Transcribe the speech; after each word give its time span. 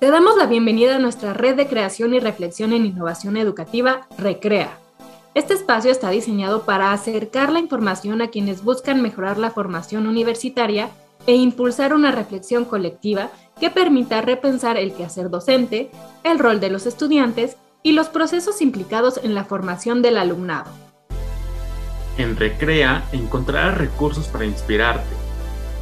Te 0.00 0.10
damos 0.10 0.36
la 0.36 0.46
bienvenida 0.46 0.96
a 0.96 0.98
nuestra 0.98 1.32
red 1.32 1.54
de 1.54 1.68
creación 1.68 2.14
y 2.14 2.20
reflexión 2.20 2.72
en 2.72 2.84
innovación 2.84 3.36
educativa, 3.36 4.06
Recrea. 4.18 4.78
Este 5.34 5.54
espacio 5.54 5.90
está 5.90 6.10
diseñado 6.10 6.64
para 6.64 6.92
acercar 6.92 7.52
la 7.52 7.60
información 7.60 8.20
a 8.20 8.28
quienes 8.28 8.62
buscan 8.64 9.00
mejorar 9.02 9.38
la 9.38 9.50
formación 9.50 10.06
universitaria 10.06 10.90
e 11.26 11.36
impulsar 11.36 11.94
una 11.94 12.10
reflexión 12.10 12.64
colectiva 12.64 13.30
que 13.58 13.70
permita 13.70 14.20
repensar 14.20 14.76
el 14.76 14.92
quehacer 14.92 15.30
docente, 15.30 15.90
el 16.24 16.38
rol 16.38 16.60
de 16.60 16.70
los 16.70 16.86
estudiantes 16.86 17.56
y 17.82 17.92
los 17.92 18.08
procesos 18.08 18.62
implicados 18.62 19.20
en 19.22 19.34
la 19.34 19.44
formación 19.44 20.02
del 20.02 20.18
alumnado. 20.18 20.70
En 22.18 22.36
Recrea 22.36 23.04
encontrarás 23.12 23.78
recursos 23.78 24.26
para 24.26 24.44
inspirarte 24.44 25.23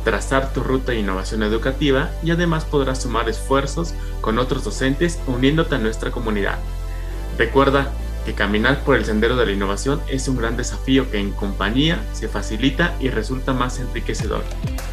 trazar 0.04 0.52
tu 0.52 0.62
ruta 0.62 0.92
de 0.92 1.00
innovación 1.00 1.42
educativa 1.42 2.10
y 2.22 2.30
además 2.30 2.64
podrás 2.64 3.02
sumar 3.02 3.28
esfuerzos 3.28 3.94
con 4.20 4.38
otros 4.38 4.64
docentes 4.64 5.18
uniéndote 5.26 5.74
a 5.74 5.78
nuestra 5.78 6.10
comunidad. 6.10 6.58
Recuerda 7.38 7.92
que 8.24 8.34
caminar 8.34 8.84
por 8.84 8.96
el 8.96 9.04
sendero 9.04 9.36
de 9.36 9.46
la 9.46 9.52
innovación 9.52 10.00
es 10.08 10.28
un 10.28 10.36
gran 10.36 10.56
desafío 10.56 11.10
que 11.10 11.18
en 11.18 11.32
compañía 11.32 12.00
se 12.12 12.28
facilita 12.28 12.94
y 13.00 13.08
resulta 13.08 13.52
más 13.52 13.80
enriquecedor. 13.80 14.44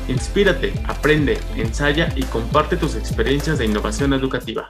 Inspírate, 0.07 0.73
aprende, 0.87 1.39
ensaya 1.55 2.11
y 2.15 2.23
comparte 2.23 2.77
tus 2.77 2.95
experiencias 2.95 3.59
de 3.59 3.65
innovación 3.65 4.13
educativa. 4.13 4.67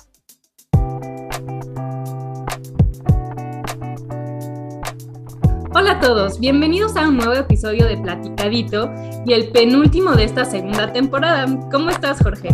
Hola 5.79 5.91
a 5.91 5.99
todos, 6.01 6.41
bienvenidos 6.41 6.97
a 6.97 7.07
un 7.07 7.15
nuevo 7.15 7.31
episodio 7.31 7.85
de 7.85 7.95
Platicadito 7.95 8.91
y 9.25 9.31
el 9.31 9.49
penúltimo 9.53 10.11
de 10.11 10.25
esta 10.25 10.43
segunda 10.43 10.91
temporada. 10.91 11.47
¿Cómo 11.71 11.89
estás, 11.89 12.21
Jorge? 12.21 12.49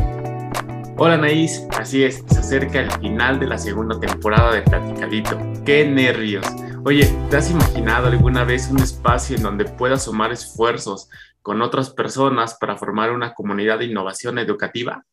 Hola, 0.95 1.17
Naís. 1.17 1.65
Así 1.75 2.03
es, 2.03 2.23
se 2.27 2.37
acerca 2.37 2.81
el 2.81 2.91
final 2.91 3.39
de 3.39 3.47
la 3.47 3.57
segunda 3.57 3.99
temporada 3.99 4.53
de 4.53 4.61
Platicadito. 4.61 5.39
¡Qué 5.65 5.87
nervios! 5.87 6.45
Oye, 6.83 7.11
¿te 7.31 7.37
has 7.37 7.49
imaginado 7.49 8.09
alguna 8.09 8.43
vez 8.43 8.69
un 8.69 8.77
espacio 8.77 9.37
en 9.37 9.41
donde 9.41 9.65
puedas 9.65 10.03
sumar 10.03 10.31
esfuerzos 10.31 11.09
con 11.41 11.63
otras 11.63 11.89
personas 11.89 12.55
para 12.59 12.77
formar 12.77 13.11
una 13.11 13.33
comunidad 13.33 13.79
de 13.79 13.85
innovación 13.85 14.37
educativa? 14.37 15.03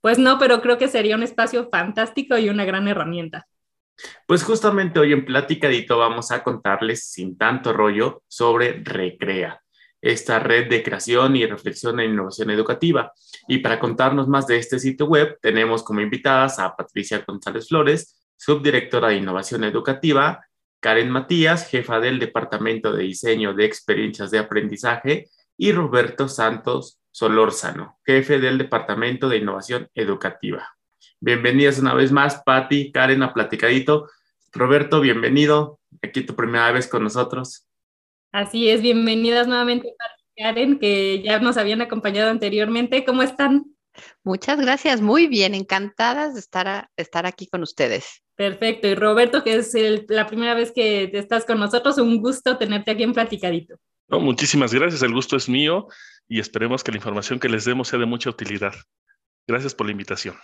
Pues 0.00 0.18
no, 0.18 0.40
pero 0.40 0.60
creo 0.60 0.76
que 0.76 0.88
sería 0.88 1.14
un 1.14 1.22
espacio 1.22 1.68
fantástico 1.70 2.36
y 2.36 2.48
una 2.48 2.64
gran 2.64 2.88
herramienta. 2.88 3.46
Pues 4.26 4.42
justamente 4.42 4.98
hoy 4.98 5.12
en 5.12 5.24
Platicadito 5.24 5.98
vamos 5.98 6.30
a 6.30 6.42
contarles 6.42 7.06
sin 7.06 7.36
tanto 7.36 7.72
rollo 7.72 8.22
sobre 8.28 8.82
Recrea, 8.82 9.62
esta 10.00 10.38
red 10.38 10.68
de 10.68 10.82
creación 10.82 11.36
y 11.36 11.46
reflexión 11.46 12.00
en 12.00 12.12
innovación 12.12 12.50
educativa. 12.50 13.12
Y 13.48 13.58
para 13.58 13.78
contarnos 13.78 14.28
más 14.28 14.46
de 14.46 14.56
este 14.56 14.78
sitio 14.78 15.06
web, 15.06 15.38
tenemos 15.40 15.82
como 15.82 16.00
invitadas 16.00 16.58
a 16.58 16.74
Patricia 16.74 17.24
González 17.26 17.68
Flores, 17.68 18.26
subdirectora 18.36 19.08
de 19.08 19.16
innovación 19.16 19.64
educativa, 19.64 20.44
Karen 20.80 21.10
Matías, 21.10 21.68
jefa 21.68 22.00
del 22.00 22.18
Departamento 22.18 22.92
de 22.92 23.04
Diseño 23.04 23.54
de 23.54 23.64
Experiencias 23.64 24.32
de 24.32 24.40
Aprendizaje, 24.40 25.28
y 25.56 25.70
Roberto 25.70 26.26
Santos 26.26 26.98
Solórzano, 27.12 28.00
jefe 28.04 28.40
del 28.40 28.58
Departamento 28.58 29.28
de 29.28 29.36
Innovación 29.36 29.88
Educativa. 29.94 30.76
Bienvenidas 31.24 31.78
una 31.78 31.94
vez 31.94 32.10
más, 32.10 32.42
Patti, 32.44 32.90
Karen, 32.90 33.22
a 33.22 33.32
Platicadito. 33.32 34.08
Roberto, 34.50 35.00
bienvenido. 35.00 35.78
Aquí 36.02 36.22
tu 36.22 36.34
primera 36.34 36.72
vez 36.72 36.88
con 36.88 37.04
nosotros. 37.04 37.64
Así 38.32 38.68
es, 38.68 38.82
bienvenidas 38.82 39.46
nuevamente, 39.46 39.94
Patti, 39.96 40.22
Karen, 40.36 40.78
que 40.80 41.22
ya 41.22 41.38
nos 41.38 41.58
habían 41.58 41.80
acompañado 41.80 42.28
anteriormente. 42.28 43.04
¿Cómo 43.04 43.22
están? 43.22 43.66
Muchas 44.24 44.58
gracias, 44.58 45.00
muy 45.00 45.28
bien, 45.28 45.54
encantadas 45.54 46.34
de 46.34 46.40
estar, 46.40 46.88
estar 46.96 47.24
aquí 47.24 47.46
con 47.46 47.62
ustedes. 47.62 48.24
Perfecto, 48.34 48.88
y 48.88 48.96
Roberto, 48.96 49.44
que 49.44 49.54
es 49.54 49.76
la 50.08 50.26
primera 50.26 50.54
vez 50.54 50.72
que 50.72 51.08
estás 51.12 51.44
con 51.44 51.60
nosotros, 51.60 51.98
un 51.98 52.20
gusto 52.20 52.58
tenerte 52.58 52.90
aquí 52.90 53.04
en 53.04 53.12
Platicadito. 53.12 53.76
muchísimas 54.08 54.74
gracias, 54.74 55.02
el 55.02 55.14
gusto 55.14 55.36
es 55.36 55.48
mío 55.48 55.86
y 56.26 56.40
esperemos 56.40 56.82
que 56.82 56.90
la 56.90 56.96
información 56.96 57.38
que 57.38 57.48
les 57.48 57.64
demos 57.64 57.86
sea 57.86 58.00
de 58.00 58.06
mucha 58.06 58.28
utilidad. 58.28 58.74
Gracias 59.46 59.72
por 59.72 59.86
la 59.86 59.92
invitación. 59.92 60.34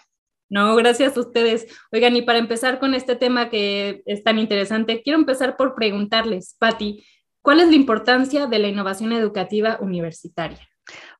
No, 0.50 0.74
gracias 0.76 1.16
a 1.16 1.20
ustedes. 1.20 1.66
Oigan, 1.92 2.16
y 2.16 2.22
para 2.22 2.38
empezar 2.38 2.78
con 2.78 2.94
este 2.94 3.16
tema 3.16 3.50
que 3.50 4.02
es 4.06 4.24
tan 4.24 4.38
interesante, 4.38 5.02
quiero 5.02 5.18
empezar 5.18 5.56
por 5.56 5.74
preguntarles, 5.74 6.56
Patti, 6.58 7.04
¿cuál 7.42 7.60
es 7.60 7.68
la 7.68 7.76
importancia 7.76 8.46
de 8.46 8.58
la 8.58 8.68
innovación 8.68 9.12
educativa 9.12 9.78
universitaria? 9.80 10.58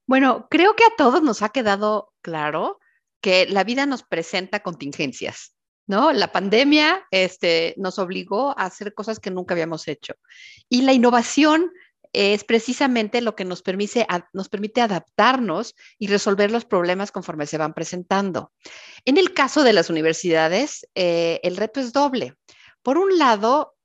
Bueno, 0.07 0.47
creo 0.51 0.75
que 0.75 0.85
a 0.85 0.97
todos 0.97 1.23
nos 1.23 1.43
ha 1.43 1.51
quedado 1.51 2.13
claro 2.23 2.79
que 3.21 3.47
la 3.47 3.65
vida 3.65 3.85
nos 3.85 4.03
presenta 4.03 4.61
contingencias, 4.61 5.55
¿no? 5.87 6.13
La 6.13 6.33
pandemia 6.33 7.05
este, 7.11 7.75
nos 7.77 7.99
obligó 7.99 8.59
a 8.59 8.65
hacer 8.65 8.95
cosas 8.95 9.21
que 9.21 9.31
nunca 9.31 9.53
habíamos 9.53 9.89
hecho. 9.89 10.15
Y 10.71 10.83
la 10.83 10.95
innovación 10.95 11.71
es 12.13 12.45
precisamente 12.45 13.21
lo 13.21 13.35
que 13.37 13.45
nos 13.45 13.63
permite, 13.63 14.07
nos 14.33 14.49
permite 14.49 14.81
adaptarnos 14.81 15.75
y 15.99 16.09
resolver 16.09 16.51
los 16.51 16.65
problemas 16.65 17.13
conforme 17.13 17.47
se 17.47 17.59
van 17.59 17.75
presentando. 17.75 18.53
En 19.05 19.19
el 19.19 19.35
caso 19.35 19.63
de 19.63 19.73
las 19.73 19.91
universidades, 19.91 20.87
eh, 20.95 21.41
el 21.43 21.57
reto 21.57 21.81
es 21.81 21.93
doble. 21.93 22.35
Por 22.83 22.99
un 22.99 23.19
lado, 23.19 23.77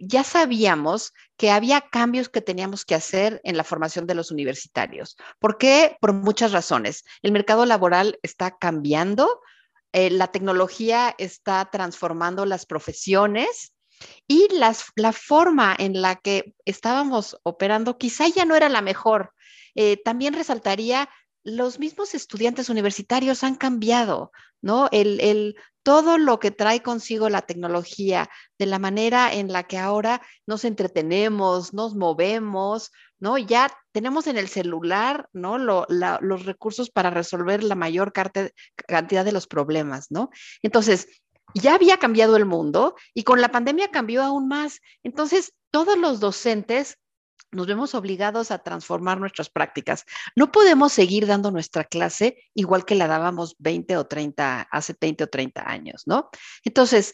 ya 0.00 0.24
sabíamos 0.24 1.12
que 1.36 1.50
había 1.50 1.80
cambios 1.80 2.28
que 2.28 2.40
teníamos 2.40 2.84
que 2.84 2.94
hacer 2.94 3.40
en 3.44 3.56
la 3.56 3.64
formación 3.64 4.06
de 4.06 4.14
los 4.14 4.30
universitarios. 4.30 5.16
¿Por 5.38 5.58
qué? 5.58 5.96
Por 6.00 6.12
muchas 6.12 6.52
razones. 6.52 7.04
El 7.22 7.32
mercado 7.32 7.66
laboral 7.66 8.18
está 8.22 8.56
cambiando, 8.56 9.40
eh, 9.92 10.10
la 10.10 10.28
tecnología 10.28 11.14
está 11.18 11.68
transformando 11.70 12.46
las 12.46 12.66
profesiones 12.66 13.73
y 14.26 14.48
la 14.50 15.12
forma 15.12 15.74
en 15.78 16.00
la 16.00 16.16
que 16.16 16.54
estábamos 16.64 17.38
operando 17.42 17.98
quizá 17.98 18.28
ya 18.28 18.44
no 18.44 18.56
era 18.56 18.68
la 18.68 18.82
mejor. 18.82 19.32
Eh, 19.74 19.96
también 20.02 20.34
resaltaría, 20.34 21.08
los 21.44 21.78
mismos 21.78 22.14
estudiantes 22.14 22.70
universitarios 22.70 23.44
han 23.44 23.54
cambiado, 23.54 24.32
¿no? 24.62 24.88
El, 24.92 25.56
todo 25.82 26.16
lo 26.16 26.40
que 26.40 26.50
trae 26.50 26.82
consigo 26.82 27.28
la 27.28 27.42
tecnología, 27.42 28.30
de 28.58 28.64
la 28.64 28.78
manera 28.78 29.34
en 29.34 29.52
la 29.52 29.64
que 29.64 29.76
ahora 29.76 30.22
nos 30.46 30.64
entretenemos, 30.64 31.74
nos 31.74 31.94
movemos, 31.94 32.90
¿no? 33.18 33.36
Ya 33.36 33.70
tenemos 33.92 34.26
en 34.26 34.38
el 34.38 34.48
celular, 34.48 35.28
¿no? 35.34 35.58
los 35.58 36.46
recursos 36.46 36.88
para 36.88 37.10
resolver 37.10 37.62
la 37.62 37.74
mayor 37.74 38.14
cantidad 38.86 39.24
de 39.26 39.32
los 39.32 39.46
problemas, 39.46 40.10
¿no? 40.10 40.30
Entonces, 40.62 41.08
ya 41.54 41.74
había 41.74 41.98
cambiado 41.98 42.36
el 42.36 42.44
mundo 42.44 42.96
y 43.14 43.22
con 43.22 43.40
la 43.40 43.50
pandemia 43.50 43.90
cambió 43.90 44.22
aún 44.22 44.48
más. 44.48 44.80
Entonces, 45.02 45.54
todos 45.70 45.96
los 45.98 46.20
docentes 46.20 46.98
nos 47.54 47.66
vemos 47.66 47.94
obligados 47.94 48.50
a 48.50 48.58
transformar 48.58 49.18
nuestras 49.20 49.48
prácticas. 49.48 50.04
No 50.34 50.50
podemos 50.52 50.92
seguir 50.92 51.26
dando 51.26 51.50
nuestra 51.50 51.84
clase 51.84 52.36
igual 52.54 52.84
que 52.84 52.96
la 52.96 53.06
dábamos 53.06 53.54
20 53.58 53.96
o 53.96 54.06
30, 54.06 54.62
hace 54.70 54.94
20 55.00 55.24
o 55.24 55.26
30 55.28 55.70
años, 55.70 56.02
¿no? 56.06 56.30
Entonces, 56.64 57.12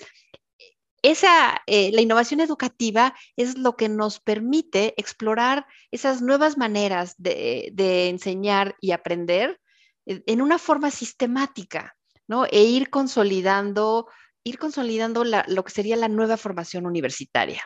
esa, 1.02 1.62
eh, 1.66 1.90
la 1.92 2.02
innovación 2.02 2.40
educativa 2.40 3.14
es 3.36 3.56
lo 3.56 3.76
que 3.76 3.88
nos 3.88 4.20
permite 4.20 4.94
explorar 4.98 5.66
esas 5.90 6.20
nuevas 6.20 6.58
maneras 6.58 7.14
de, 7.16 7.70
de 7.72 8.08
enseñar 8.08 8.76
y 8.80 8.92
aprender 8.92 9.60
eh, 10.06 10.22
en 10.26 10.42
una 10.42 10.58
forma 10.58 10.90
sistemática, 10.90 11.96
¿no? 12.26 12.44
E 12.46 12.62
ir 12.64 12.90
consolidando 12.90 14.08
ir 14.44 14.58
consolidando 14.58 15.24
lo 15.24 15.64
que 15.64 15.70
sería 15.70 15.96
la 15.96 16.08
nueva 16.08 16.36
formación 16.36 16.86
universitaria. 16.86 17.62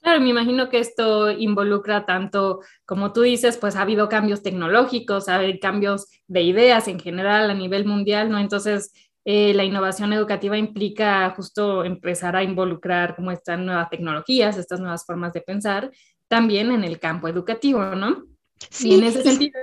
Claro, 0.00 0.20
me 0.20 0.30
imagino 0.30 0.68
que 0.68 0.80
esto 0.80 1.30
involucra 1.30 2.04
tanto, 2.04 2.60
como 2.84 3.12
tú 3.12 3.22
dices, 3.22 3.56
pues 3.56 3.76
ha 3.76 3.82
habido 3.82 4.08
cambios 4.08 4.42
tecnológicos, 4.42 5.28
ha 5.28 5.36
habido 5.36 5.58
cambios 5.60 6.08
de 6.26 6.42
ideas 6.42 6.88
en 6.88 6.98
general 6.98 7.50
a 7.50 7.54
nivel 7.54 7.84
mundial, 7.84 8.28
¿no? 8.28 8.40
Entonces, 8.40 8.92
eh, 9.24 9.54
la 9.54 9.62
innovación 9.62 10.12
educativa 10.12 10.58
implica 10.58 11.32
justo 11.36 11.84
empezar 11.84 12.34
a 12.34 12.42
involucrar 12.42 13.14
como 13.14 13.30
estas 13.30 13.60
nuevas 13.60 13.88
tecnologías, 13.90 14.56
estas 14.58 14.80
nuevas 14.80 15.06
formas 15.06 15.32
de 15.32 15.40
pensar, 15.40 15.92
también 16.26 16.72
en 16.72 16.82
el 16.82 16.98
campo 16.98 17.28
educativo, 17.28 17.84
¿no? 17.94 18.24
Sí. 18.70 18.94
en 18.94 19.04
ese 19.04 19.22
sentido, 19.22 19.58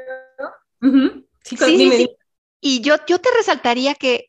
sí, 1.43 1.57
sí, 1.57 2.09
Y 2.61 2.81
yo, 2.81 2.95
yo 3.07 3.19
te 3.19 3.29
resaltaría 3.35 3.93
que 3.95 4.28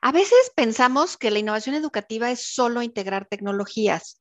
a 0.00 0.12
veces 0.12 0.52
pensamos 0.54 1.16
que 1.16 1.30
la 1.30 1.38
innovación 1.38 1.74
educativa 1.74 2.30
es 2.30 2.52
solo 2.54 2.82
integrar 2.82 3.26
tecnologías 3.26 4.20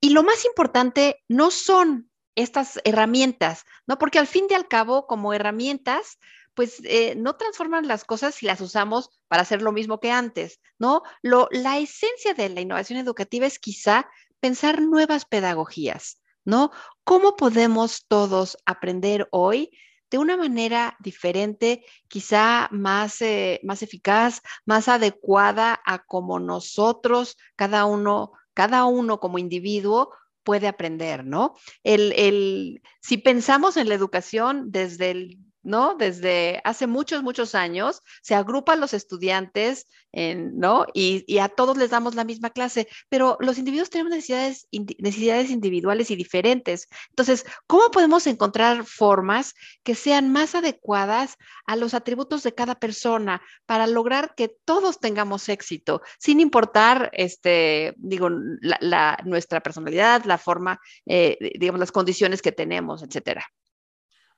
y 0.00 0.10
lo 0.10 0.22
más 0.22 0.44
importante 0.44 1.22
no 1.28 1.50
son 1.50 2.10
estas 2.34 2.80
herramientas, 2.84 3.64
¿no? 3.86 3.98
Porque 3.98 4.18
al 4.18 4.26
fin 4.26 4.46
y 4.50 4.54
al 4.54 4.68
cabo, 4.68 5.06
como 5.06 5.32
herramientas, 5.32 6.18
pues 6.54 6.80
eh, 6.84 7.14
no 7.16 7.36
transforman 7.36 7.86
las 7.86 8.04
cosas 8.04 8.34
si 8.34 8.46
las 8.46 8.60
usamos 8.60 9.10
para 9.28 9.42
hacer 9.42 9.62
lo 9.62 9.72
mismo 9.72 10.00
que 10.00 10.10
antes, 10.10 10.60
¿no? 10.78 11.02
La 11.22 11.78
esencia 11.78 12.34
de 12.34 12.48
la 12.48 12.60
innovación 12.60 12.98
educativa 12.98 13.46
es 13.46 13.58
quizá 13.58 14.08
pensar 14.40 14.82
nuevas 14.82 15.24
pedagogías, 15.24 16.20
¿no? 16.44 16.70
¿Cómo 17.04 17.36
podemos 17.36 18.06
todos 18.08 18.56
aprender 18.66 19.28
hoy 19.30 19.70
de 20.12 20.18
una 20.18 20.36
manera 20.36 20.94
diferente, 21.00 21.86
quizá 22.06 22.68
más, 22.70 23.22
eh, 23.22 23.60
más 23.64 23.82
eficaz, 23.82 24.42
más 24.66 24.86
adecuada 24.88 25.80
a 25.86 26.04
como 26.04 26.38
nosotros, 26.38 27.38
cada 27.56 27.86
uno, 27.86 28.32
cada 28.52 28.84
uno 28.84 29.18
como 29.20 29.38
individuo, 29.38 30.10
puede 30.42 30.68
aprender, 30.68 31.24
¿no? 31.24 31.54
El, 31.82 32.12
el, 32.12 32.82
si 33.00 33.16
pensamos 33.16 33.78
en 33.78 33.88
la 33.88 33.94
educación 33.94 34.70
desde 34.70 35.12
el 35.12 35.38
¿no? 35.62 35.94
Desde 35.94 36.60
hace 36.64 36.86
muchos, 36.86 37.22
muchos 37.22 37.54
años 37.54 38.02
se 38.22 38.34
agrupan 38.34 38.80
los 38.80 38.94
estudiantes, 38.94 39.86
¿no? 40.12 40.86
Y, 40.92 41.38
a 41.38 41.48
todos 41.48 41.76
les 41.76 41.90
damos 41.90 42.14
la 42.14 42.24
misma 42.24 42.50
clase, 42.50 42.88
pero 43.08 43.36
los 43.40 43.58
individuos 43.58 43.90
tenemos 43.90 44.10
necesidades, 44.10 44.68
necesidades 44.70 45.50
individuales 45.50 46.10
y 46.10 46.16
diferentes. 46.16 46.88
Entonces, 47.10 47.44
¿cómo 47.66 47.90
podemos 47.90 48.26
encontrar 48.26 48.84
formas 48.84 49.54
que 49.82 49.94
sean 49.94 50.30
más 50.30 50.54
adecuadas 50.54 51.36
a 51.66 51.76
los 51.76 51.94
atributos 51.94 52.42
de 52.42 52.54
cada 52.54 52.74
persona 52.74 53.42
para 53.66 53.86
lograr 53.86 54.34
que 54.34 54.48
todos 54.64 55.00
tengamos 55.00 55.48
éxito, 55.48 56.02
sin 56.18 56.40
importar, 56.40 57.10
este, 57.12 57.94
digo, 57.96 58.28
la, 58.60 59.18
nuestra 59.24 59.60
personalidad, 59.60 60.24
la 60.24 60.38
forma, 60.38 60.80
eh, 61.06 61.38
digamos, 61.58 61.80
las 61.80 61.92
condiciones 61.92 62.42
que 62.42 62.52
tenemos, 62.52 63.02
etcétera? 63.02 63.46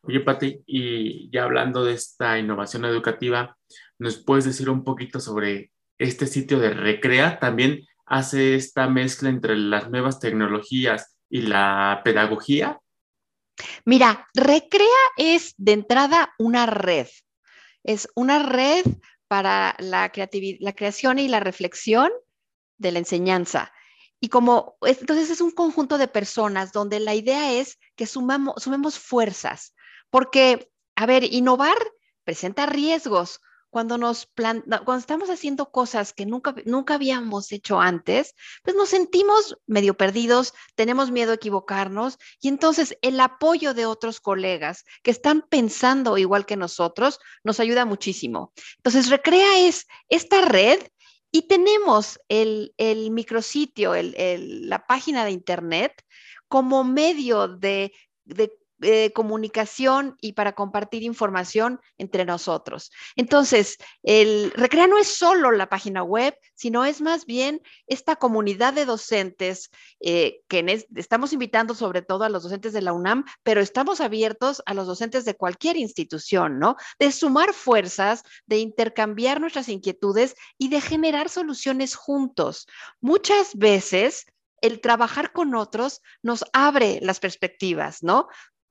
Oye, 0.06 0.20
Pati, 0.20 0.62
y 0.66 1.30
ya 1.30 1.44
hablando 1.44 1.82
de 1.84 1.94
esta 1.94 2.38
innovación 2.38 2.84
educativa, 2.84 3.56
¿nos 3.98 4.22
puedes 4.22 4.44
decir 4.44 4.68
un 4.68 4.84
poquito 4.84 5.18
sobre 5.18 5.72
este 5.98 6.26
sitio 6.26 6.58
de 6.58 6.74
Recrea? 6.74 7.38
También 7.38 7.86
hace 8.04 8.54
esta 8.54 8.86
mezcla 8.86 9.30
entre 9.30 9.56
las 9.56 9.90
nuevas 9.90 10.20
tecnologías 10.20 11.16
y 11.30 11.42
la 11.42 12.02
pedagogía. 12.04 12.80
Mira, 13.86 14.28
Recrea 14.34 14.88
es 15.16 15.54
de 15.56 15.72
entrada 15.72 16.34
una 16.38 16.66
red. 16.66 17.06
Es 17.82 18.06
una 18.14 18.40
red 18.40 18.84
para 19.26 19.74
la, 19.78 20.12
la 20.60 20.72
creación 20.74 21.18
y 21.18 21.28
la 21.28 21.40
reflexión 21.40 22.10
de 22.76 22.92
la 22.92 22.98
enseñanza. 22.98 23.72
Y 24.20 24.28
como, 24.28 24.76
entonces 24.82 25.30
es 25.30 25.40
un 25.40 25.50
conjunto 25.50 25.98
de 25.98 26.08
personas 26.08 26.72
donde 26.72 27.00
la 27.00 27.14
idea 27.14 27.52
es 27.52 27.78
que 27.96 28.06
sumamos, 28.06 28.62
sumemos 28.62 28.98
fuerzas, 28.98 29.73
porque, 30.14 30.70
a 30.94 31.06
ver, 31.06 31.24
innovar 31.24 31.76
presenta 32.22 32.66
riesgos. 32.66 33.40
Cuando, 33.68 33.98
nos 33.98 34.28
cuando 34.36 34.96
estamos 34.96 35.28
haciendo 35.28 35.72
cosas 35.72 36.12
que 36.12 36.24
nunca, 36.24 36.54
nunca 36.66 36.94
habíamos 36.94 37.50
hecho 37.50 37.80
antes, 37.80 38.36
pues 38.62 38.76
nos 38.76 38.90
sentimos 38.90 39.58
medio 39.66 39.96
perdidos, 39.96 40.54
tenemos 40.76 41.10
miedo 41.10 41.32
a 41.32 41.34
equivocarnos 41.34 42.18
y 42.40 42.46
entonces 42.46 42.96
el 43.02 43.18
apoyo 43.18 43.74
de 43.74 43.86
otros 43.86 44.20
colegas 44.20 44.84
que 45.02 45.10
están 45.10 45.42
pensando 45.50 46.16
igual 46.16 46.46
que 46.46 46.54
nosotros 46.56 47.18
nos 47.42 47.58
ayuda 47.58 47.84
muchísimo. 47.84 48.52
Entonces, 48.76 49.10
Recrea 49.10 49.66
es 49.66 49.88
esta 50.08 50.42
red 50.42 50.78
y 51.32 51.48
tenemos 51.48 52.20
el, 52.28 52.72
el 52.76 53.10
micrositio, 53.10 53.96
el, 53.96 54.68
la 54.68 54.86
página 54.86 55.24
de 55.24 55.32
Internet 55.32 56.04
como 56.46 56.84
medio 56.84 57.48
de, 57.48 57.92
de 58.24 58.56
eh, 58.84 59.12
comunicación 59.14 60.16
y 60.20 60.34
para 60.34 60.52
compartir 60.52 61.02
información 61.02 61.80
entre 61.98 62.24
nosotros. 62.24 62.90
Entonces, 63.16 63.78
el 64.02 64.52
Recrea 64.52 64.86
no 64.86 64.98
es 64.98 65.08
solo 65.08 65.50
la 65.52 65.68
página 65.68 66.02
web, 66.02 66.38
sino 66.54 66.84
es 66.84 67.00
más 67.00 67.26
bien 67.26 67.62
esta 67.86 68.16
comunidad 68.16 68.74
de 68.74 68.84
docentes 68.84 69.70
eh, 70.00 70.42
que 70.48 70.86
estamos 70.96 71.32
invitando 71.32 71.74
sobre 71.74 72.02
todo 72.02 72.24
a 72.24 72.28
los 72.28 72.42
docentes 72.42 72.72
de 72.72 72.82
la 72.82 72.92
UNAM, 72.92 73.24
pero 73.42 73.60
estamos 73.60 74.00
abiertos 74.00 74.62
a 74.66 74.74
los 74.74 74.86
docentes 74.86 75.24
de 75.24 75.34
cualquier 75.34 75.76
institución, 75.76 76.58
¿no? 76.58 76.76
De 76.98 77.10
sumar 77.10 77.52
fuerzas, 77.54 78.22
de 78.46 78.58
intercambiar 78.58 79.40
nuestras 79.40 79.68
inquietudes 79.68 80.34
y 80.58 80.68
de 80.68 80.80
generar 80.80 81.28
soluciones 81.28 81.94
juntos. 81.94 82.66
Muchas 83.00 83.56
veces 83.56 84.26
el 84.64 84.80
trabajar 84.80 85.32
con 85.32 85.54
otros 85.54 86.00
nos 86.22 86.42
abre 86.54 86.98
las 87.02 87.20
perspectivas, 87.20 88.02
¿no? 88.02 88.28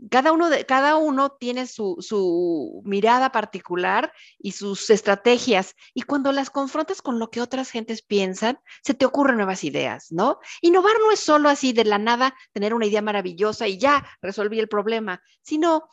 Cada 0.09 0.31
uno, 0.31 0.49
de, 0.49 0.65
cada 0.65 0.95
uno 0.97 1.31
tiene 1.31 1.67
su, 1.67 1.97
su, 1.99 2.81
mirada 2.85 3.31
particular 3.31 4.13
y 4.37 4.51
sus 4.51 4.89
estrategias. 4.89 5.75
Y 5.93 6.01
cuando 6.01 6.31
las 6.31 6.49
confrontas 6.49 7.01
con 7.01 7.19
lo 7.19 7.29
que 7.29 7.41
otras 7.41 7.69
gentes 7.69 8.01
piensan, 8.01 8.59
se 8.83 8.93
te 8.93 9.05
ocurren 9.05 9.37
nuevas 9.37 9.63
ideas, 9.63 10.11
¿no? 10.11 10.39
Innovar 10.61 10.95
no 10.99 11.11
es 11.11 11.19
solo 11.19 11.49
así 11.49 11.73
de 11.73 11.85
la 11.85 11.97
nada 11.97 12.35
tener 12.51 12.73
una 12.73 12.85
idea 12.85 13.01
maravillosa 13.01 13.67
y 13.67 13.77
ya 13.77 14.05
resolví 14.21 14.59
el 14.59 14.67
problema, 14.67 15.21
sino 15.41 15.83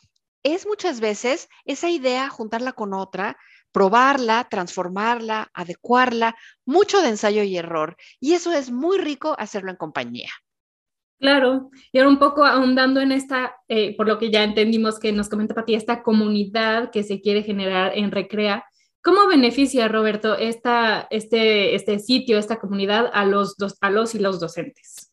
es 0.42 0.66
muchas 0.66 1.00
veces 1.00 1.48
esa 1.64 1.90
idea 1.90 2.28
juntarla 2.30 2.72
con 2.72 2.94
otra, 2.94 3.36
probarla, 3.72 4.48
transformarla, 4.50 5.50
adecuarla, 5.54 6.36
mucho 6.64 7.02
de 7.02 7.10
ensayo 7.10 7.42
y 7.42 7.56
error. 7.56 7.96
Y 8.18 8.34
eso 8.34 8.52
es 8.52 8.70
muy 8.70 8.98
rico 8.98 9.36
hacerlo 9.38 9.70
en 9.70 9.76
compañía. 9.76 10.30
Claro, 11.20 11.70
y 11.92 11.98
ahora 11.98 12.08
un 12.08 12.18
poco 12.18 12.46
ahondando 12.46 13.02
en 13.02 13.12
esta, 13.12 13.54
eh, 13.68 13.94
por 13.94 14.08
lo 14.08 14.18
que 14.18 14.30
ya 14.30 14.42
entendimos 14.42 14.98
que 14.98 15.12
nos 15.12 15.28
comenta 15.28 15.54
Pati, 15.54 15.74
esta 15.74 16.02
comunidad 16.02 16.90
que 16.90 17.02
se 17.02 17.20
quiere 17.20 17.42
generar 17.42 17.92
en 17.94 18.10
Recrea, 18.10 18.64
¿cómo 19.02 19.28
beneficia, 19.28 19.86
Roberto, 19.86 20.34
esta, 20.38 21.06
este, 21.10 21.74
este 21.74 21.98
sitio, 21.98 22.38
esta 22.38 22.58
comunidad 22.58 23.10
a 23.12 23.26
los, 23.26 23.58
dos, 23.58 23.76
a 23.82 23.90
los 23.90 24.14
y 24.14 24.18
los 24.18 24.40
docentes? 24.40 25.12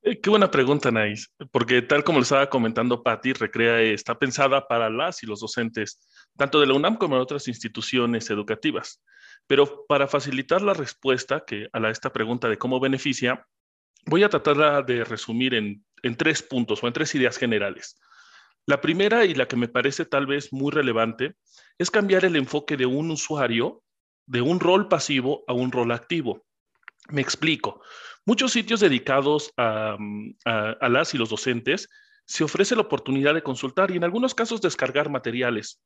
Eh, 0.00 0.20
qué 0.22 0.30
buena 0.30 0.50
pregunta, 0.50 0.90
Nais, 0.90 1.30
porque 1.50 1.82
tal 1.82 2.02
como 2.02 2.18
lo 2.18 2.22
estaba 2.22 2.48
comentando 2.48 3.02
Patti, 3.02 3.34
Recrea 3.34 3.82
está 3.82 4.18
pensada 4.18 4.66
para 4.66 4.88
las 4.88 5.22
y 5.22 5.26
los 5.26 5.40
docentes, 5.40 6.00
tanto 6.34 6.60
de 6.60 6.66
la 6.66 6.74
UNAM 6.74 6.96
como 6.96 7.16
de 7.16 7.22
otras 7.22 7.46
instituciones 7.46 8.30
educativas. 8.30 9.02
Pero 9.46 9.84
para 9.86 10.08
facilitar 10.08 10.62
la 10.62 10.72
respuesta 10.72 11.44
que, 11.46 11.68
a 11.74 11.90
esta 11.90 12.10
pregunta 12.10 12.48
de 12.48 12.56
cómo 12.56 12.80
beneficia, 12.80 13.46
Voy 14.06 14.22
a 14.22 14.28
tratar 14.28 14.84
de 14.84 15.04
resumir 15.04 15.54
en, 15.54 15.84
tres 16.16 16.42
puntos 16.42 16.82
o 16.82 16.86
en 16.86 16.92
tres 16.92 17.14
ideas 17.14 17.38
generales. 17.38 17.98
La 18.66 18.80
primera 18.80 19.24
y 19.24 19.34
la 19.34 19.46
que 19.46 19.56
me 19.56 19.68
parece 19.68 20.04
tal 20.04 20.26
vez 20.26 20.52
muy 20.52 20.70
relevante 20.70 21.36
es 21.78 21.90
cambiar 21.90 22.24
el 22.24 22.36
enfoque 22.36 22.76
de 22.76 22.86
un 22.86 23.10
usuario 23.10 23.82
de 24.26 24.40
un 24.40 24.60
rol 24.60 24.88
pasivo 24.88 25.44
a 25.46 25.52
un 25.52 25.72
rol 25.72 25.92
activo. 25.92 26.46
Me 27.08 27.20
explico. 27.20 27.82
Muchos 28.24 28.52
sitios 28.52 28.80
dedicados 28.80 29.52
a, 29.56 29.96
a, 30.46 30.88
las 30.88 31.14
y 31.14 31.18
los 31.18 31.28
docentes 31.28 31.88
se 32.26 32.44
ofrece 32.44 32.74
la 32.74 32.82
oportunidad 32.82 33.34
de 33.34 33.42
consultar 33.42 33.90
y 33.90 33.96
en 33.96 34.04
algunos 34.04 34.34
casos 34.34 34.62
descargar 34.62 35.10
materiales, 35.10 35.82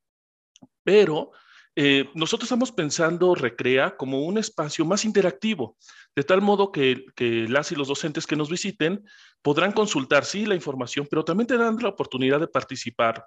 pero 0.83 1.31
eh, 1.81 2.09
nosotros 2.13 2.47
estamos 2.47 2.73
pensando 2.73 3.33
Recrea 3.35 3.95
como 3.95 4.25
un 4.25 4.37
espacio 4.37 4.83
más 4.83 5.05
interactivo, 5.05 5.77
de 6.13 6.23
tal 6.23 6.41
modo 6.41 6.73
que, 6.73 7.05
las 7.47 7.71
y 7.71 7.75
los 7.75 7.87
docentes 7.87 8.27
que 8.27 8.35
nos 8.35 8.49
visiten 8.49 9.05
podrán 9.41 9.71
consultar, 9.71 10.25
sí, 10.25 10.45
la 10.45 10.55
información, 10.55 11.07
pero 11.09 11.23
también 11.23 11.47
tendrán 11.47 11.77
la 11.77 11.87
oportunidad 11.87 12.41
de 12.41 12.49
participar 12.49 13.25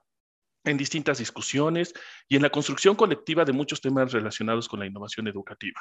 en 0.64 0.76
distintas 0.76 1.16
discusiones 1.16 1.94
y 2.28 2.36
en 2.36 2.42
la 2.42 2.50
construcción 2.50 2.94
colectiva 2.94 3.46
de 3.46 3.52
muchos 3.52 3.80
temas 3.80 4.12
relacionados 4.12 4.68
con 4.68 4.80
la 4.80 4.86
innovación 4.86 5.26
educativa. 5.28 5.80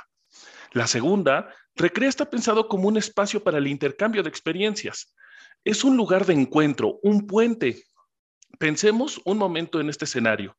La 0.71 0.87
segunda, 0.87 1.53
Recrea 1.75 2.07
está 2.07 2.29
pensado 2.29 2.69
como 2.69 2.87
un 2.87 2.95
espacio 2.95 3.43
para 3.43 3.57
el 3.57 3.67
intercambio 3.67 4.23
de 4.23 4.29
experiencias. 4.29 5.13
Es 5.65 5.83
un 5.83 5.97
lugar 5.97 6.25
de 6.25 6.35
encuentro, 6.35 6.99
un 7.03 7.27
puente. 7.27 7.83
Pensemos 8.59 9.19
un 9.25 9.37
momento 9.37 9.81
en 9.81 9.89
este 9.89 10.05
escenario. 10.05 10.55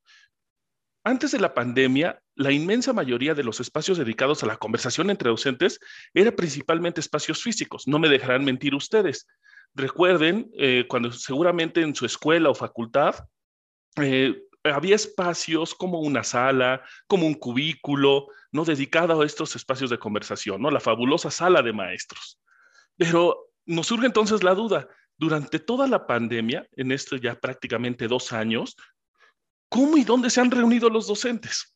Antes 1.05 1.33
de 1.33 1.41
la 1.41 1.53
pandemia, 1.53 2.23
la 2.37 2.53
inmensa 2.53 2.93
mayoría 2.93 3.35
de 3.35 3.43
los 3.43 3.59
espacios 3.61 3.99
dedicados 3.99 4.43
a 4.43 4.47
la 4.47 4.57
conversación 4.57 5.11
entre 5.11 5.31
docentes 5.31 5.81
era 6.15 6.31
principalmente 6.31 7.01
espacios 7.01 7.43
físicos. 7.43 7.89
No 7.89 7.99
me 7.99 8.09
dejarán 8.09 8.45
mentir 8.45 8.75
ustedes. 8.75 9.27
Recuerden, 9.75 10.51
eh, 10.57 10.87
cuando 10.89 11.11
seguramente 11.11 11.81
en 11.81 11.95
su 11.95 12.07
escuela 12.07 12.51
o 12.51 12.55
facultad 12.55 13.17
eh, 13.97 14.43
había 14.65 14.95
espacios 14.95 15.75
como 15.75 16.01
una 16.01 16.23
sala, 16.23 16.83
como 17.09 17.27
un 17.27 17.35
cubículo, 17.35 18.29
¿no? 18.53 18.65
Dedicado 18.65 19.21
a 19.21 19.27
estos 19.27 19.57
espacios 19.57 19.91
de 19.91 19.99
conversación, 19.99 20.63
¿no? 20.63 20.71
La 20.71 20.79
fabulosa 20.81 21.31
sala 21.31 21.63
de 21.63 21.73
maestros. 21.73 22.39
Pero 22.97 23.51
nos 23.67 23.89
surge 23.89 24.07
entonces 24.07 24.45
la 24.45 24.55
duda, 24.55 24.89
durante 25.19 25.59
toda 25.59 25.87
la 25.87 26.07
pandemia, 26.07 26.67
en 26.77 26.93
estos 26.93 27.21
ya 27.21 27.35
prácticamente 27.35 28.09
dos 28.09 28.33
años, 28.33 28.77
¿Cómo 29.73 29.97
y 29.97 30.05
dónde 30.05 30.29
se 30.29 30.39
han 30.39 30.51
reunido 30.51 30.91
los 30.91 31.07
docentes? 31.07 31.75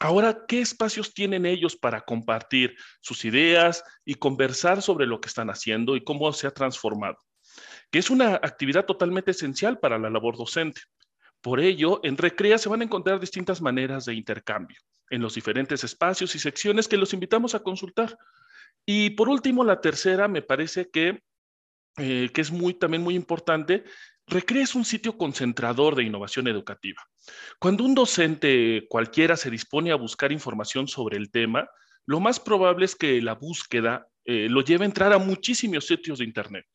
Ahora, 0.00 0.44
¿qué 0.48 0.60
espacios 0.60 1.14
tienen 1.14 1.46
ellos 1.46 1.76
para 1.76 2.00
compartir 2.00 2.74
sus 3.00 3.24
ideas 3.24 3.84
y 4.04 4.16
conversar 4.16 4.82
sobre 4.82 5.06
lo 5.06 5.20
que 5.20 5.28
están 5.28 5.48
haciendo 5.48 5.94
y 5.94 6.02
cómo 6.02 6.32
se 6.32 6.48
ha 6.48 6.50
transformado? 6.50 7.16
Que 7.92 8.00
es 8.00 8.10
una 8.10 8.34
actividad 8.34 8.86
totalmente 8.86 9.30
esencial 9.30 9.78
para 9.78 10.00
la 10.00 10.10
labor 10.10 10.36
docente. 10.36 10.80
Por 11.40 11.60
ello, 11.60 12.00
en 12.02 12.16
Recrea 12.16 12.58
se 12.58 12.68
van 12.68 12.80
a 12.80 12.84
encontrar 12.84 13.20
distintas 13.20 13.62
maneras 13.62 14.06
de 14.06 14.14
intercambio 14.14 14.80
en 15.08 15.22
los 15.22 15.36
diferentes 15.36 15.84
espacios 15.84 16.34
y 16.34 16.40
secciones 16.40 16.88
que 16.88 16.96
los 16.96 17.14
invitamos 17.14 17.54
a 17.54 17.60
consultar. 17.60 18.18
Y 18.84 19.10
por 19.10 19.28
último, 19.28 19.62
la 19.62 19.80
tercera, 19.80 20.26
me 20.26 20.42
parece 20.42 20.90
que 20.90 21.22
eh, 21.98 22.30
que 22.32 22.40
es 22.40 22.50
muy, 22.50 22.74
también 22.74 23.02
muy 23.02 23.14
importante, 23.14 23.84
Recrea 24.30 24.62
es 24.62 24.74
un 24.74 24.84
sitio 24.84 25.16
concentrador 25.16 25.94
de 25.94 26.04
innovación 26.04 26.48
educativa. 26.48 27.02
Cuando 27.58 27.84
un 27.84 27.94
docente 27.94 28.86
cualquiera 28.88 29.38
se 29.38 29.50
dispone 29.50 29.90
a 29.90 29.96
buscar 29.96 30.32
información 30.32 30.86
sobre 30.86 31.16
el 31.16 31.30
tema, 31.30 31.66
lo 32.04 32.20
más 32.20 32.38
probable 32.38 32.84
es 32.84 32.94
que 32.94 33.22
la 33.22 33.34
búsqueda 33.34 34.06
eh, 34.26 34.48
lo 34.50 34.62
lleve 34.62 34.84
a 34.84 34.86
entrar 34.86 35.14
a 35.14 35.18
muchísimos 35.18 35.86
sitios 35.86 36.18
de 36.18 36.26
Internet, 36.26 36.66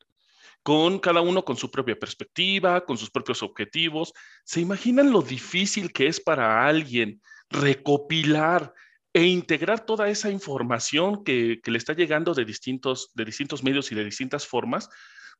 con 0.64 0.98
cada 0.98 1.20
uno 1.20 1.44
con 1.44 1.56
su 1.56 1.70
propia 1.70 1.96
perspectiva, 1.96 2.84
con 2.84 2.98
sus 2.98 3.10
propios 3.10 3.40
objetivos. 3.44 4.12
¿Se 4.44 4.60
imaginan 4.60 5.12
lo 5.12 5.22
difícil 5.22 5.92
que 5.92 6.08
es 6.08 6.20
para 6.20 6.66
alguien 6.66 7.20
recopilar 7.50 8.74
e 9.14 9.24
integrar 9.24 9.86
toda 9.86 10.08
esa 10.08 10.28
información 10.28 11.24
que, 11.24 11.60
le 11.64 11.78
está 11.78 11.94
llegando 11.94 12.34
de 12.34 12.44
distintos, 12.44 13.12
de 13.14 13.24
distintos 13.24 13.62
medios 13.62 13.90
y 13.92 13.94
de 13.94 14.04
distintas 14.04 14.46
formas? 14.46 14.90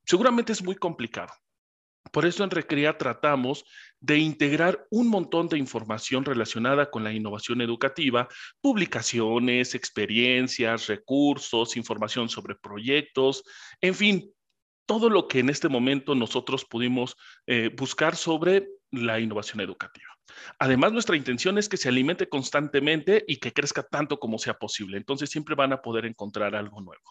Seguramente 0.06 0.52
es 0.52 0.62
muy 0.62 0.76
complicado. 0.76 1.32
Por 2.12 2.24
eso 2.26 2.44
en 2.44 2.50
Recrea 2.50 2.96
tratamos 2.96 3.64
de 3.98 4.18
integrar 4.18 4.86
un 4.90 5.08
montón 5.08 5.48
de 5.48 5.58
información 5.58 6.24
relacionada 6.24 6.90
con 6.90 7.02
la 7.02 7.12
innovación 7.12 7.60
educativa, 7.60 8.28
publicaciones, 8.60 9.74
experiencias, 9.74 10.86
recursos, 10.86 11.76
información 11.76 12.28
sobre 12.28 12.54
proyectos, 12.54 13.42
en 13.80 13.94
fin, 13.94 14.32
todo 14.86 15.10
lo 15.10 15.26
que 15.26 15.40
en 15.40 15.48
este 15.48 15.68
momento 15.68 16.14
nosotros 16.14 16.64
pudimos 16.64 17.16
eh, 17.46 17.70
buscar 17.74 18.14
sobre 18.14 18.68
la 18.92 19.18
innovación 19.18 19.60
educativa. 19.60 20.13
Además, 20.58 20.92
nuestra 20.92 21.16
intención 21.16 21.58
es 21.58 21.68
que 21.68 21.76
se 21.76 21.88
alimente 21.88 22.28
constantemente 22.28 23.24
y 23.26 23.36
que 23.38 23.52
crezca 23.52 23.82
tanto 23.82 24.18
como 24.18 24.38
sea 24.38 24.54
posible. 24.54 24.96
Entonces, 24.96 25.30
siempre 25.30 25.54
van 25.54 25.72
a 25.72 25.82
poder 25.82 26.06
encontrar 26.06 26.54
algo 26.54 26.80
nuevo. 26.80 27.02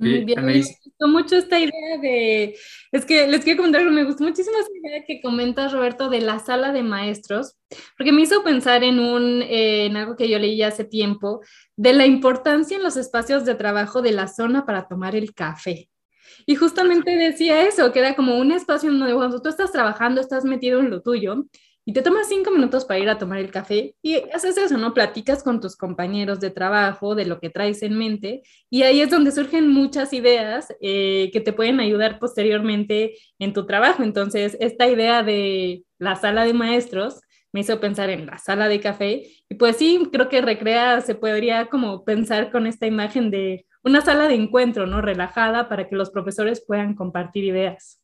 Muy 0.00 0.24
bien, 0.24 0.42
me 0.46 0.56
gustó 0.56 1.08
mucho 1.08 1.36
esta 1.36 1.58
idea 1.58 1.98
de, 2.00 2.56
es 2.90 3.04
que 3.04 3.26
les 3.26 3.44
quiero 3.44 3.58
comentar, 3.58 3.84
me 3.84 4.04
gustó 4.04 4.24
muchísimo 4.24 4.56
esa 4.58 4.70
idea 4.82 5.04
que 5.04 5.20
comentas, 5.20 5.72
Roberto, 5.72 6.08
de 6.08 6.22
la 6.22 6.38
sala 6.38 6.72
de 6.72 6.82
maestros, 6.82 7.58
porque 7.98 8.10
me 8.10 8.22
hizo 8.22 8.42
pensar 8.42 8.82
en, 8.82 8.98
un, 8.98 9.42
eh, 9.42 9.84
en 9.84 9.98
algo 9.98 10.16
que 10.16 10.30
yo 10.30 10.38
leí 10.38 10.62
hace 10.62 10.84
tiempo, 10.84 11.42
de 11.76 11.92
la 11.92 12.06
importancia 12.06 12.78
en 12.78 12.82
los 12.82 12.96
espacios 12.96 13.44
de 13.44 13.54
trabajo 13.56 14.00
de 14.00 14.12
la 14.12 14.26
zona 14.26 14.64
para 14.64 14.88
tomar 14.88 15.14
el 15.14 15.34
café. 15.34 15.90
Y 16.46 16.54
justamente 16.54 17.14
decía 17.16 17.66
eso, 17.66 17.92
que 17.92 17.98
era 17.98 18.16
como 18.16 18.38
un 18.38 18.52
espacio 18.52 18.90
donde 18.90 19.12
cuando 19.12 19.42
tú 19.42 19.50
estás 19.50 19.70
trabajando, 19.70 20.22
estás 20.22 20.46
metido 20.46 20.80
en 20.80 20.88
lo 20.88 21.02
tuyo, 21.02 21.44
y 21.90 21.92
te 21.92 22.02
tomas 22.02 22.28
cinco 22.28 22.52
minutos 22.52 22.84
para 22.84 23.00
ir 23.00 23.10
a 23.10 23.18
tomar 23.18 23.40
el 23.40 23.50
café 23.50 23.96
y 24.00 24.14
haces 24.32 24.56
eso, 24.56 24.78
¿no? 24.78 24.94
Platicas 24.94 25.42
con 25.42 25.60
tus 25.60 25.74
compañeros 25.74 26.38
de 26.38 26.50
trabajo 26.50 27.16
de 27.16 27.26
lo 27.26 27.40
que 27.40 27.50
traes 27.50 27.82
en 27.82 27.98
mente 27.98 28.42
y 28.70 28.84
ahí 28.84 29.00
es 29.00 29.10
donde 29.10 29.32
surgen 29.32 29.68
muchas 29.68 30.12
ideas 30.12 30.72
eh, 30.80 31.30
que 31.32 31.40
te 31.40 31.52
pueden 31.52 31.80
ayudar 31.80 32.20
posteriormente 32.20 33.16
en 33.40 33.52
tu 33.52 33.66
trabajo. 33.66 34.04
Entonces, 34.04 34.56
esta 34.60 34.86
idea 34.86 35.24
de 35.24 35.82
la 35.98 36.14
sala 36.14 36.44
de 36.44 36.52
maestros 36.52 37.22
me 37.50 37.58
hizo 37.58 37.80
pensar 37.80 38.08
en 38.08 38.26
la 38.26 38.38
sala 38.38 38.68
de 38.68 38.78
café 38.78 39.24
y 39.48 39.56
pues 39.56 39.76
sí, 39.76 40.08
creo 40.12 40.28
que 40.28 40.42
Recrea 40.42 41.00
se 41.00 41.16
podría 41.16 41.66
como 41.66 42.04
pensar 42.04 42.52
con 42.52 42.68
esta 42.68 42.86
imagen 42.86 43.32
de 43.32 43.66
una 43.82 44.00
sala 44.00 44.28
de 44.28 44.34
encuentro, 44.36 44.86
¿no? 44.86 45.02
Relajada 45.02 45.68
para 45.68 45.88
que 45.88 45.96
los 45.96 46.10
profesores 46.10 46.64
puedan 46.64 46.94
compartir 46.94 47.42
ideas. 47.42 47.99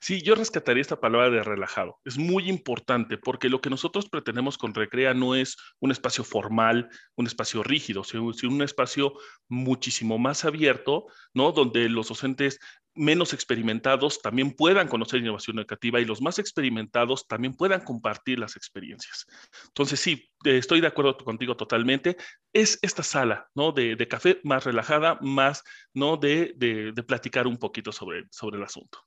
Sí, 0.00 0.22
yo 0.22 0.34
rescataría 0.34 0.80
esta 0.80 1.00
palabra 1.00 1.30
de 1.30 1.42
relajado. 1.42 1.98
Es 2.04 2.18
muy 2.18 2.48
importante 2.48 3.18
porque 3.18 3.48
lo 3.48 3.60
que 3.60 3.70
nosotros 3.70 4.08
pretendemos 4.08 4.58
con 4.58 4.74
Recrea 4.74 5.14
no 5.14 5.34
es 5.34 5.56
un 5.80 5.90
espacio 5.90 6.24
formal, 6.24 6.88
un 7.16 7.26
espacio 7.26 7.62
rígido, 7.62 8.04
sino 8.04 8.32
un 8.44 8.62
espacio 8.62 9.14
muchísimo 9.48 10.18
más 10.18 10.44
abierto, 10.44 11.06
¿no? 11.34 11.52
Donde 11.52 11.88
los 11.88 12.08
docentes 12.08 12.58
menos 12.98 13.32
experimentados 13.32 14.20
también 14.20 14.52
puedan 14.52 14.88
conocer 14.88 15.20
innovación 15.20 15.58
educativa 15.58 16.00
y 16.00 16.04
los 16.04 16.20
más 16.20 16.38
experimentados 16.38 17.26
también 17.26 17.54
puedan 17.54 17.82
compartir 17.82 18.38
las 18.38 18.56
experiencias. 18.56 19.26
Entonces, 19.68 20.00
sí, 20.00 20.30
estoy 20.44 20.80
de 20.80 20.88
acuerdo 20.88 21.16
contigo 21.16 21.56
totalmente. 21.56 22.16
Es 22.52 22.78
esta 22.82 23.02
sala, 23.02 23.48
¿no? 23.54 23.72
De, 23.72 23.96
café 24.08 24.40
más 24.42 24.64
relajada, 24.64 25.18
más, 25.22 25.62
¿no? 25.94 26.16
De, 26.16 26.54
de, 26.56 26.92
platicar 27.04 27.46
un 27.46 27.56
poquito 27.56 27.92
sobre, 27.92 28.24
sobre 28.30 28.58
el 28.58 28.64
asunto. 28.64 28.98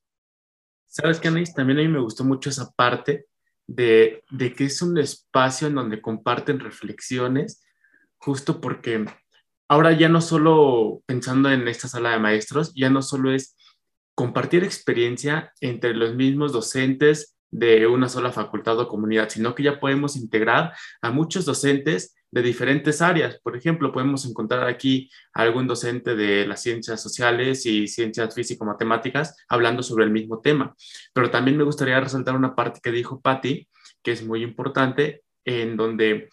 ¿Sabes 0.93 1.21
qué, 1.21 1.29
Anaís? 1.29 1.53
También 1.53 1.79
a 1.79 1.81
mí 1.83 1.88
me 1.88 2.01
gustó 2.01 2.25
mucho 2.25 2.50
esa 2.50 2.69
parte 2.74 3.27
de, 3.65 4.25
de 4.29 4.53
que 4.53 4.65
es 4.65 4.81
un 4.81 4.98
espacio 4.98 5.69
en 5.69 5.75
donde 5.75 6.01
comparten 6.01 6.60
reflexiones, 6.60 7.63
justo 8.17 8.60
porque 8.60 9.05
ahora 9.69 9.93
ya 9.93 10.10
no 10.10 10.19
solo 10.19 11.01
pensando 11.05 11.50
en 11.50 11.65
esta 11.69 11.88
sala 11.88 12.12
de 12.12 12.19
maestros, 12.19 12.74
ya 12.75 12.89
no 12.89 13.01
solo 13.01 13.33
es 13.33 13.55
compartir 14.15 14.65
experiencia 14.65 15.53
entre 15.62 15.93
los 15.93 16.13
mismos 16.13 16.51
docentes 16.51 17.38
de 17.50 17.88
una 17.88 18.10
sola 18.10 18.33
facultad 18.33 18.77
o 18.77 18.89
comunidad, 18.89 19.29
sino 19.29 19.55
que 19.55 19.63
ya 19.63 19.79
podemos 19.79 20.17
integrar 20.17 20.74
a 21.01 21.10
muchos 21.10 21.45
docentes 21.45 22.13
de 22.32 22.42
diferentes 22.42 23.02
áreas. 23.02 23.40
Por 23.42 23.56
ejemplo, 23.56 23.92
podemos 23.92 24.26
encontrar 24.26 24.68
aquí 24.68 25.10
a 25.34 25.42
algún 25.42 25.68
docente 25.68 26.16
de 26.16 26.48
las 26.48 26.62
ciencias 26.64 27.02
sociales 27.02 27.66
y 27.66 27.88
ciencias 27.88 28.34
físico-matemáticas 28.34 29.36
hablando 29.50 29.84
sobre 29.84 30.06
el 30.06 30.12
mismo 30.12 30.40
tema. 30.40 30.74
Pero 31.14 31.30
también 31.30 31.58
me 31.58 31.66
gustaría 31.66 32.00
resaltar 32.00 32.36
una 32.36 32.56
parte 32.56 32.80
que 32.82 32.92
dijo 32.92 33.22
Patti, 33.22 33.68
que 34.02 34.14
es 34.14 34.26
muy 34.26 34.44
importante, 34.44 35.24
en 35.44 35.76
donde 35.76 36.30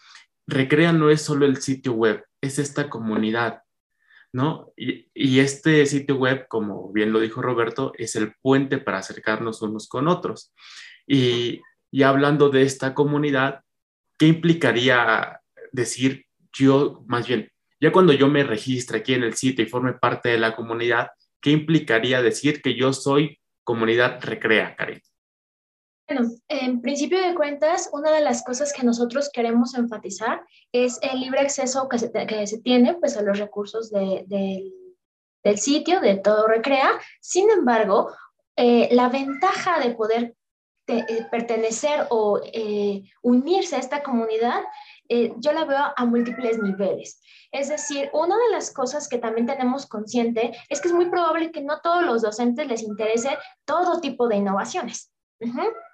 Recrea 0.46 0.92
no 0.92 1.10
es 1.10 1.22
solo 1.22 1.44
el 1.44 1.58
sitio 1.58 1.92
web, 1.92 2.24
es 2.40 2.58
esta 2.58 2.88
comunidad, 2.88 3.62
¿no? 4.32 4.72
Y, 4.76 5.10
y, 5.12 5.40
este 5.40 5.84
sitio 5.84 6.16
web, 6.16 6.46
como 6.48 6.90
bien 6.92 7.12
lo 7.12 7.20
dijo 7.20 7.42
Roberto, 7.42 7.92
es 7.98 8.16
el 8.16 8.34
puente 8.40 8.78
para 8.78 8.98
acercarnos 8.98 9.60
unos 9.60 9.88
con 9.88 10.08
otros. 10.08 10.54
Y, 11.06 11.60
y 11.90 12.02
hablando 12.02 12.48
de 12.48 12.62
esta 12.62 12.94
comunidad, 12.94 13.62
¿qué 14.18 14.26
implicaría 14.26 15.40
decir 15.72 16.26
yo, 16.52 17.04
más 17.06 17.26
bien, 17.26 17.50
ya 17.80 17.92
cuando 17.92 18.12
yo 18.12 18.28
me 18.28 18.42
registre 18.42 18.98
aquí 18.98 19.14
en 19.14 19.22
el 19.22 19.34
sitio 19.34 19.64
y 19.64 19.68
forme 19.68 19.92
parte 19.92 20.30
de 20.30 20.38
la 20.38 20.56
comunidad, 20.56 21.08
¿qué 21.40 21.50
implicaría 21.50 22.22
decir 22.22 22.60
que 22.60 22.74
yo 22.74 22.92
soy 22.92 23.38
comunidad 23.62 24.18
recrea, 24.22 24.74
Karen? 24.74 25.00
Bueno, 26.08 26.30
en 26.48 26.80
principio 26.80 27.20
de 27.20 27.34
cuentas, 27.34 27.90
una 27.92 28.10
de 28.10 28.22
las 28.22 28.42
cosas 28.42 28.72
que 28.72 28.82
nosotros 28.82 29.28
queremos 29.30 29.74
enfatizar 29.74 30.42
es 30.72 30.98
el 31.02 31.20
libre 31.20 31.40
acceso 31.40 31.86
que 31.86 31.98
se, 31.98 32.10
que 32.10 32.46
se 32.46 32.62
tiene 32.62 32.94
pues, 32.94 33.16
a 33.18 33.22
los 33.22 33.38
recursos 33.38 33.90
de, 33.90 34.24
del 35.44 35.58
sitio, 35.58 36.00
de 36.00 36.16
todo 36.16 36.46
Recrea. 36.46 36.98
Sin 37.20 37.50
embargo, 37.50 38.10
eh, 38.56 38.88
la 38.92 39.10
ventaja 39.10 39.80
de 39.80 39.94
poder 39.94 40.34
eh, 40.86 41.26
pertenecer 41.30 42.06
o 42.08 42.40
eh, 42.42 43.02
unirse 43.20 43.76
a 43.76 43.78
esta 43.78 44.02
comunidad 44.02 44.62
eh, 45.08 45.32
yo 45.38 45.52
la 45.52 45.64
veo 45.64 45.84
a 45.96 46.04
múltiples 46.04 46.58
niveles. 46.62 47.20
Es 47.50 47.68
decir, 47.68 48.10
una 48.12 48.36
de 48.36 48.52
las 48.52 48.72
cosas 48.72 49.08
que 49.08 49.18
también 49.18 49.46
tenemos 49.46 49.86
consciente 49.86 50.52
es 50.68 50.80
que 50.80 50.88
es 50.88 50.94
muy 50.94 51.06
probable 51.10 51.50
que 51.50 51.62
no 51.62 51.80
todos 51.80 52.04
los 52.04 52.22
docentes 52.22 52.68
les 52.68 52.82
interese 52.82 53.38
todo 53.64 54.00
tipo 54.00 54.28
de 54.28 54.36
innovaciones, 54.36 55.10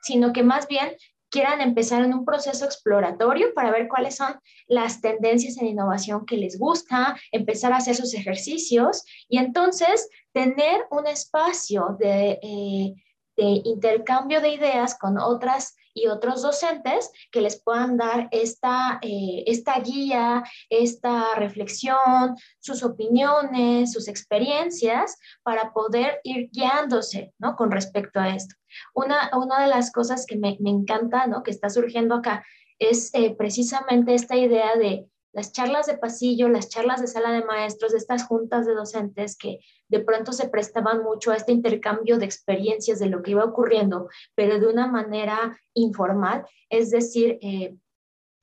sino 0.02 0.32
que 0.32 0.42
más 0.42 0.66
bien 0.66 0.96
quieran 1.30 1.60
empezar 1.60 2.02
en 2.04 2.14
un 2.14 2.24
proceso 2.24 2.64
exploratorio 2.64 3.54
para 3.54 3.72
ver 3.72 3.88
cuáles 3.88 4.16
son 4.16 4.36
las 4.68 5.00
tendencias 5.00 5.56
en 5.58 5.66
innovación 5.66 6.26
que 6.26 6.36
les 6.36 6.58
gusta, 6.58 7.16
empezar 7.32 7.72
a 7.72 7.78
hacer 7.78 7.96
sus 7.96 8.14
ejercicios 8.14 9.04
y 9.28 9.38
entonces 9.38 10.08
tener 10.32 10.86
un 10.90 11.08
espacio 11.08 11.96
de, 11.98 12.38
eh, 12.40 12.94
de 13.36 13.62
intercambio 13.64 14.40
de 14.40 14.50
ideas 14.50 14.96
con 14.96 15.18
otras 15.18 15.74
y 15.94 16.08
otros 16.08 16.42
docentes 16.42 17.10
que 17.30 17.40
les 17.40 17.62
puedan 17.62 17.96
dar 17.96 18.28
esta, 18.32 18.98
eh, 19.00 19.44
esta 19.46 19.78
guía, 19.80 20.42
esta 20.68 21.34
reflexión, 21.36 22.36
sus 22.58 22.82
opiniones, 22.82 23.92
sus 23.92 24.08
experiencias 24.08 25.16
para 25.42 25.72
poder 25.72 26.20
ir 26.24 26.50
guiándose 26.50 27.32
¿no? 27.38 27.56
con 27.56 27.70
respecto 27.70 28.20
a 28.20 28.34
esto. 28.34 28.56
Una, 28.92 29.30
una 29.36 29.62
de 29.62 29.68
las 29.68 29.92
cosas 29.92 30.26
que 30.26 30.36
me, 30.36 30.56
me 30.60 30.70
encanta, 30.70 31.26
¿no? 31.26 31.42
que 31.42 31.52
está 31.52 31.70
surgiendo 31.70 32.16
acá, 32.16 32.44
es 32.78 33.10
eh, 33.14 33.34
precisamente 33.36 34.14
esta 34.14 34.36
idea 34.36 34.74
de 34.76 35.06
las 35.34 35.52
charlas 35.52 35.86
de 35.86 35.98
pasillo, 35.98 36.48
las 36.48 36.68
charlas 36.68 37.00
de 37.00 37.08
sala 37.08 37.32
de 37.32 37.44
maestros, 37.44 37.92
estas 37.92 38.24
juntas 38.24 38.66
de 38.66 38.74
docentes 38.74 39.36
que 39.36 39.58
de 39.88 40.00
pronto 40.00 40.32
se 40.32 40.48
prestaban 40.48 41.02
mucho 41.02 41.32
a 41.32 41.36
este 41.36 41.52
intercambio 41.52 42.18
de 42.18 42.24
experiencias 42.24 43.00
de 43.00 43.08
lo 43.08 43.22
que 43.22 43.32
iba 43.32 43.44
ocurriendo, 43.44 44.08
pero 44.36 44.60
de 44.60 44.68
una 44.68 44.86
manera 44.86 45.58
informal. 45.74 46.46
Es 46.70 46.90
decir, 46.90 47.38
eh, 47.42 47.74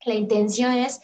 la 0.04 0.14
intención 0.14 0.72
es 0.72 1.00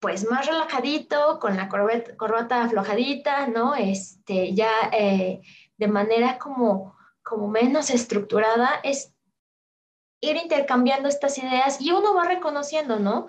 pues 0.00 0.28
más 0.28 0.46
relajadito, 0.46 1.38
con 1.38 1.56
la 1.56 1.68
corbata, 1.68 2.64
aflojadita, 2.64 3.46
¿no? 3.46 3.74
Este, 3.74 4.54
ya 4.54 4.70
eh, 4.92 5.40
de 5.78 5.88
manera 5.88 6.38
como, 6.38 6.96
como 7.22 7.48
menos 7.48 7.90
estructurada, 7.90 8.80
es 8.82 9.14
ir 10.20 10.36
intercambiando 10.36 11.08
estas 11.08 11.38
ideas 11.38 11.80
y 11.80 11.92
uno 11.92 12.14
va 12.14 12.24
reconociendo, 12.24 12.98
¿no? 12.98 13.26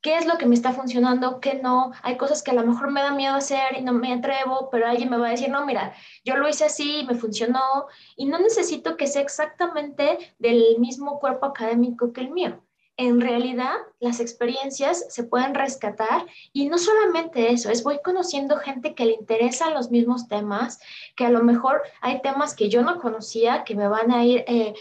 Qué 0.00 0.16
es 0.16 0.26
lo 0.26 0.38
que 0.38 0.46
me 0.46 0.54
está 0.54 0.72
funcionando, 0.72 1.40
qué 1.40 1.54
no. 1.54 1.92
Hay 2.02 2.16
cosas 2.16 2.42
que 2.42 2.50
a 2.50 2.54
lo 2.54 2.64
mejor 2.64 2.90
me 2.90 3.02
da 3.02 3.12
miedo 3.12 3.34
hacer 3.34 3.76
y 3.76 3.82
no 3.82 3.92
me 3.92 4.12
atrevo, 4.12 4.68
pero 4.70 4.86
alguien 4.86 5.10
me 5.10 5.18
va 5.18 5.28
a 5.28 5.30
decir, 5.32 5.50
no, 5.50 5.66
mira, 5.66 5.94
yo 6.24 6.36
lo 6.36 6.48
hice 6.48 6.64
así, 6.64 7.04
me 7.08 7.14
funcionó 7.14 7.86
y 8.16 8.26
no 8.26 8.38
necesito 8.38 8.96
que 8.96 9.06
sea 9.06 9.22
exactamente 9.22 10.34
del 10.38 10.78
mismo 10.78 11.18
cuerpo 11.18 11.46
académico 11.46 12.12
que 12.12 12.20
el 12.22 12.30
mío. 12.30 12.62
En 13.00 13.20
realidad, 13.20 13.74
las 14.00 14.18
experiencias 14.18 15.06
se 15.08 15.22
pueden 15.22 15.54
rescatar 15.54 16.26
y 16.52 16.68
no 16.68 16.78
solamente 16.78 17.52
eso, 17.52 17.70
es 17.70 17.84
voy 17.84 18.00
conociendo 18.02 18.56
gente 18.56 18.96
que 18.96 19.04
le 19.04 19.12
interesan 19.12 19.72
los 19.72 19.92
mismos 19.92 20.26
temas, 20.26 20.80
que 21.14 21.24
a 21.24 21.30
lo 21.30 21.44
mejor 21.44 21.82
hay 22.00 22.20
temas 22.22 22.56
que 22.56 22.68
yo 22.68 22.82
no 22.82 22.98
conocía, 22.98 23.62
que 23.62 23.76
me 23.76 23.86
van 23.86 24.10
a 24.10 24.24
ir 24.24 24.42
eh, 24.48 24.74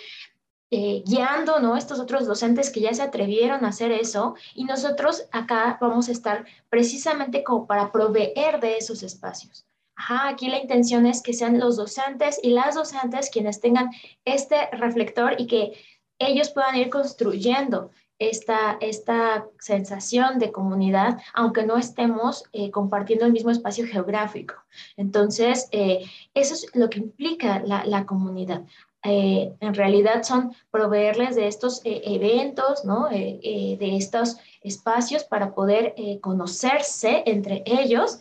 eh, 0.69 1.03
guiando, 1.05 1.59
¿no? 1.59 1.77
Estos 1.77 1.99
otros 1.99 2.25
docentes 2.25 2.69
que 2.69 2.81
ya 2.81 2.93
se 2.93 3.01
atrevieron 3.01 3.63
a 3.63 3.69
hacer 3.69 3.91
eso 3.91 4.35
y 4.53 4.65
nosotros 4.65 5.25
acá 5.31 5.77
vamos 5.79 6.09
a 6.09 6.11
estar 6.11 6.45
precisamente 6.69 7.43
como 7.43 7.67
para 7.67 7.91
proveer 7.91 8.59
de 8.59 8.77
esos 8.77 9.03
espacios. 9.03 9.65
Ajá, 9.95 10.27
aquí 10.27 10.49
la 10.49 10.59
intención 10.59 11.05
es 11.05 11.23
que 11.23 11.33
sean 11.33 11.59
los 11.59 11.77
docentes 11.77 12.39
y 12.43 12.51
las 12.51 12.75
docentes 12.75 13.29
quienes 13.31 13.59
tengan 13.59 13.89
este 14.25 14.69
reflector 14.73 15.35
y 15.39 15.47
que 15.47 15.73
ellos 16.19 16.49
puedan 16.49 16.75
ir 16.75 16.89
construyendo 16.89 17.91
esta, 18.19 18.77
esta 18.81 19.47
sensación 19.59 20.39
de 20.39 20.51
comunidad, 20.51 21.19
aunque 21.33 21.63
no 21.63 21.77
estemos 21.77 22.43
eh, 22.51 22.71
compartiendo 22.71 23.25
el 23.25 23.31
mismo 23.31 23.51
espacio 23.51 23.85
geográfico. 23.85 24.55
Entonces, 24.97 25.67
eh, 25.71 26.05
eso 26.33 26.53
es 26.55 26.67
lo 26.75 26.89
que 26.89 26.99
implica 26.99 27.59
la, 27.59 27.85
la 27.85 28.05
comunidad. 28.05 28.63
Eh, 29.03 29.53
en 29.59 29.73
realidad 29.73 30.23
son 30.23 30.53
proveerles 30.71 31.35
de 31.35 31.47
estos 31.47 31.81
eh, 31.85 32.01
eventos, 32.05 32.83
¿no? 32.83 33.09
Eh, 33.11 33.77
de 33.79 33.95
estos 33.95 34.37
espacios 34.61 35.23
para 35.23 35.53
poder 35.53 35.93
conocerse 36.21 37.23
entre 37.25 37.63
ellos 37.65 38.19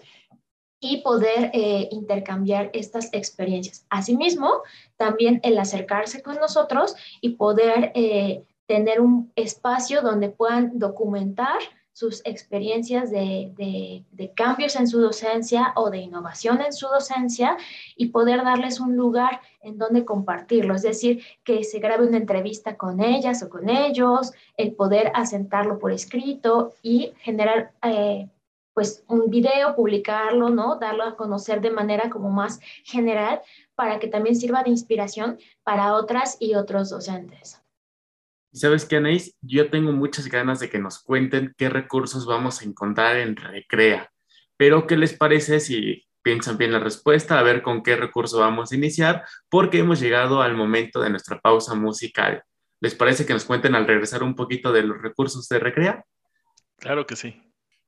y 0.79 0.99
poder 0.99 1.51
intercambiar 1.91 2.71
estas 2.73 3.13
experiencias. 3.13 3.85
Asimismo, 3.89 4.63
también 4.97 5.41
el 5.43 5.59
acercarse 5.59 6.23
con 6.23 6.37
nosotros 6.37 6.95
y 7.21 7.31
poder 7.31 7.93
tener 8.67 9.01
un 9.01 9.33
espacio 9.35 10.03
donde 10.03 10.29
puedan 10.29 10.79
documentar 10.79 11.59
sus 11.97 12.21
experiencias 12.27 13.11
de, 13.11 14.05
cambios 14.37 14.77
en 14.77 14.87
su 14.87 15.01
docencia 15.01 15.73
o 15.77 15.89
de 15.89 15.97
innovación 15.97 16.61
en 16.61 16.75
su 16.75 16.89
docencia 16.89 17.57
y 17.97 18.09
poder 18.09 18.45
darles 18.45 18.81
un 18.81 18.97
lugar 18.97 19.41
en 19.63 19.79
donde 19.79 20.05
compartirlo. 20.05 20.75
Es 20.75 20.83
decir, 20.83 21.25
que 21.43 21.65
se 21.65 21.79
grabe 21.79 22.07
una 22.07 22.19
entrevista 22.19 22.77
con 22.77 23.01
ellas 23.01 23.43
o 23.43 23.49
con 23.49 23.71
ellos, 23.71 24.33
el 24.59 24.75
poder 24.75 25.11
asentarlo 25.15 25.79
por 25.79 25.91
escrito 25.91 26.75
y 26.83 27.15
generar 27.21 27.73
eh, 27.83 28.29
pues 28.75 29.03
un 29.09 29.31
video, 29.31 29.75
publicarlo, 29.75 30.51
¿no? 30.51 30.77
Darlo 30.77 31.03
a 31.05 31.17
conocer 31.17 31.63
de 31.63 31.71
manera 31.71 32.11
como 32.11 32.29
más 32.29 32.61
general 32.85 33.41
para 33.75 33.99
que 33.99 34.09
también 34.09 34.37
sirva 34.37 34.63
de 34.63 34.69
inspiración 34.69 35.39
para 35.65 35.95
otras 35.95 36.37
y 36.41 36.57
otros 36.57 36.91
docentes 36.91 37.66
sabes 38.53 38.85
qué, 38.85 38.97
Anaís, 38.97 39.37
yo 39.41 39.71
tengo 39.71 39.93
muchas 39.93 40.29
ganas 40.29 40.61
de 40.61 40.71
que 40.71 40.79
nos 40.79 41.03
cuenten 41.03 41.55
qué 41.57 41.69
recursos 41.69 42.27
vamos 42.27 42.61
a 42.61 42.65
encontrar 42.65 43.17
en 43.17 43.37
Recrea. 43.37 44.11
Pero, 44.57 44.87
¿qué 44.87 44.97
les 44.97 45.15
parece 45.15 45.61
si 45.61 46.07
piensan 46.23 46.59
bien 46.59 46.73
la 46.73 46.81
respuesta, 46.81 47.39
a 47.39 47.43
ver 47.43 47.63
con 47.63 47.83
qué 47.83 47.97
recurso 47.97 48.39
vamos 48.39 48.73
a 48.73 48.77
iniciar? 48.77 49.25
Porque 49.49 49.79
hemos 49.79 50.01
llegado 50.01 50.43
al 50.43 50.57
momento 50.57 51.01
de 51.01 51.11
nuestra 51.11 51.39
pausa 51.41 51.75
musical. 51.75 52.43
¿Les 52.81 52.95
parece 52.95 53.27
que 53.27 53.33
nos 53.33 53.45
cuenten 53.45 53.75
al 53.75 53.87
regresar 53.87 54.23
un 54.23 54.35
poquito 54.35 54.73
de 54.73 54.83
los 54.83 55.01
recursos 55.01 55.49
de 55.49 55.59
Recrea? 55.59 56.05
Claro 56.79 57.07
que 57.07 57.17
sí. 57.17 57.41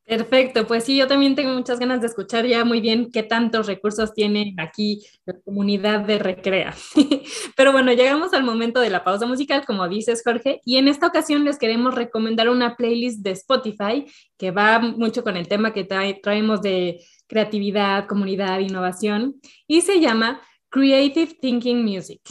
Perfecto, 0.09 0.67
pues 0.67 0.85
sí, 0.85 0.97
yo 0.97 1.07
también 1.07 1.35
tengo 1.35 1.53
muchas 1.53 1.79
ganas 1.79 2.01
de 2.01 2.07
escuchar 2.07 2.47
ya 2.47 2.65
muy 2.65 2.81
bien 2.81 3.11
qué 3.13 3.23
tantos 3.23 3.67
recursos 3.67 4.15
tiene 4.15 4.55
aquí 4.57 5.05
la 5.27 5.35
comunidad 5.45 6.01
de 6.01 6.19
Recrea. 6.19 6.75
Pero 7.57 7.73
bueno, 7.73 7.93
llegamos 7.93 8.33
al 8.33 8.43
momento 8.43 8.81
de 8.81 8.89
la 8.89 9.05
pausa 9.05 9.27
musical, 9.27 9.67
como 9.67 9.87
dices 9.87 10.23
Jorge, 10.25 10.63
y 10.65 10.79
en 10.79 10.89
esta 10.89 11.09
ocasión 11.09 11.45
les 11.45 11.59
queremos 11.59 11.95
recomendar 11.95 12.49
una 12.49 12.75
playlist 12.75 13.21
de 13.23 13.33
Spotify 13.33 14.07
que 14.39 14.51
va 14.51 14.79
mucho 14.79 15.23
con 15.23 15.37
el 15.37 15.47
tema 15.47 15.75
que 15.75 15.85
traemos 15.85 16.63
de 16.63 17.05
creatividad, 17.27 18.07
comunidad, 18.07 18.61
innovación, 18.61 19.35
y 19.67 19.83
se 19.83 20.01
llama 20.01 20.41
Creative 20.71 21.35
Thinking 21.39 21.85
Music. 21.85 22.23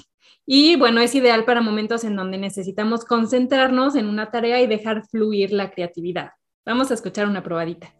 Y 0.48 0.78
bueno, 0.78 1.00
es 1.00 1.13
ideal 1.13 1.46
para 1.46 1.62
momentos 1.62 2.04
en 2.06 2.16
donde 2.16 2.40
necesitamos 2.40 3.06
concentrarnos 3.06 3.96
en 3.96 4.08
una 4.08 4.32
tarea 4.32 4.60
y 4.62 4.66
dejar 4.66 5.04
fluir 5.06 5.52
la 5.52 5.70
creatividad. 5.70 6.30
Vamos 6.67 6.91
a 6.91 6.95
escuchar 6.95 7.30
una 7.30 7.43
probadita. 7.43 7.93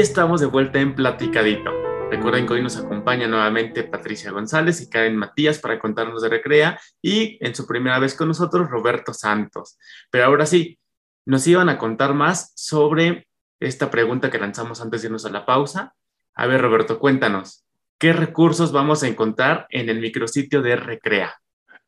Estamos 0.00 0.40
de 0.40 0.46
vuelta 0.46 0.80
en 0.80 0.94
Platicadito. 0.94 1.70
Recuerden 2.10 2.46
que 2.46 2.54
hoy 2.54 2.62
nos 2.62 2.76
acompaña 2.76 3.28
nuevamente 3.28 3.84
Patricia 3.84 4.32
González 4.32 4.80
y 4.80 4.90
Karen 4.90 5.16
Matías 5.16 5.58
para 5.60 5.78
contarnos 5.78 6.20
de 6.20 6.28
Recrea 6.28 6.80
y 7.00 7.38
en 7.40 7.54
su 7.54 7.64
primera 7.66 7.98
vez 8.00 8.14
con 8.14 8.28
nosotros 8.28 8.68
Roberto 8.68 9.14
Santos. 9.14 9.78
Pero 10.10 10.24
ahora 10.24 10.46
sí, 10.46 10.78
nos 11.24 11.46
iban 11.46 11.68
a 11.68 11.78
contar 11.78 12.12
más 12.12 12.52
sobre 12.56 13.28
esta 13.60 13.90
pregunta 13.90 14.30
que 14.30 14.38
lanzamos 14.38 14.80
antes 14.80 15.02
de 15.02 15.06
irnos 15.06 15.26
a 15.26 15.30
la 15.30 15.46
pausa. 15.46 15.94
A 16.34 16.46
ver, 16.46 16.60
Roberto, 16.60 16.98
cuéntanos, 16.98 17.64
¿qué 17.96 18.12
recursos 18.12 18.72
vamos 18.72 19.04
a 19.04 19.08
encontrar 19.08 19.66
en 19.70 19.88
el 19.88 20.00
micrositio 20.00 20.60
de 20.60 20.76
Recrea? 20.76 21.34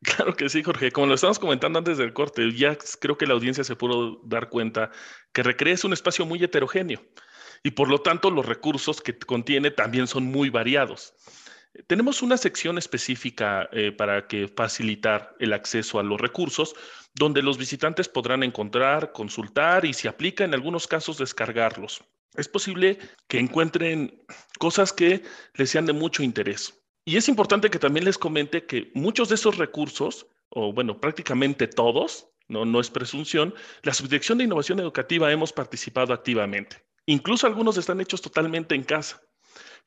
Claro 0.01 0.33
que 0.33 0.47
sí, 0.47 0.63
Jorge. 0.63 0.91
Como 0.91 1.07
lo 1.07 1.15
estábamos 1.15 1.39
comentando 1.39 1.79
antes 1.79 1.97
del 1.97 2.13
corte, 2.13 2.51
ya 2.53 2.77
creo 3.01 3.17
que 3.17 3.27
la 3.27 3.33
audiencia 3.33 3.63
se 3.63 3.75
pudo 3.75 4.21
dar 4.23 4.47
cuenta 4.49 4.91
que 5.33 5.43
Recrea 5.43 5.73
es 5.73 5.83
un 5.83 5.93
espacio 5.93 6.25
muy 6.25 6.43
heterogéneo 6.43 7.01
y 7.63 7.71
por 7.71 7.89
lo 7.89 7.99
tanto 7.99 8.31
los 8.31 8.45
recursos 8.45 9.01
que 9.01 9.17
contiene 9.17 9.71
también 9.71 10.07
son 10.07 10.25
muy 10.25 10.49
variados. 10.49 11.13
Tenemos 11.85 12.23
una 12.23 12.37
sección 12.37 12.77
específica 12.77 13.69
eh, 13.71 13.91
para 13.91 14.27
que 14.27 14.47
facilitar 14.47 15.35
el 15.39 15.53
acceso 15.53 15.99
a 15.99 16.03
los 16.03 16.19
recursos, 16.19 16.75
donde 17.13 17.43
los 17.43 17.57
visitantes 17.57 18.09
podrán 18.09 18.41
encontrar, 18.43 19.11
consultar 19.11 19.85
y, 19.85 19.93
si 19.93 20.07
aplica, 20.07 20.43
en 20.43 20.53
algunos 20.53 20.87
casos 20.87 21.17
descargarlos. 21.17 22.03
Es 22.35 22.47
posible 22.47 22.97
que 23.27 23.39
encuentren 23.39 24.23
cosas 24.59 24.91
que 24.91 25.23
les 25.55 25.69
sean 25.69 25.85
de 25.85 25.93
mucho 25.93 26.23
interés. 26.23 26.81
Y 27.05 27.17
es 27.17 27.29
importante 27.29 27.69
que 27.69 27.79
también 27.79 28.05
les 28.05 28.17
comente 28.17 28.65
que 28.65 28.91
muchos 28.93 29.29
de 29.29 29.35
esos 29.35 29.57
recursos, 29.57 30.27
o 30.49 30.73
bueno, 30.73 30.99
prácticamente 30.99 31.67
todos, 31.67 32.27
no, 32.47 32.65
no 32.65 32.79
es 32.79 32.89
presunción, 32.89 33.53
la 33.83 33.93
Subdirección 33.93 34.37
de 34.37 34.45
Innovación 34.45 34.79
Educativa 34.79 35.31
hemos 35.31 35.53
participado 35.53 36.13
activamente. 36.13 36.83
Incluso 37.07 37.47
algunos 37.47 37.77
están 37.77 38.01
hechos 38.01 38.21
totalmente 38.21 38.75
en 38.75 38.83
casa. 38.83 39.21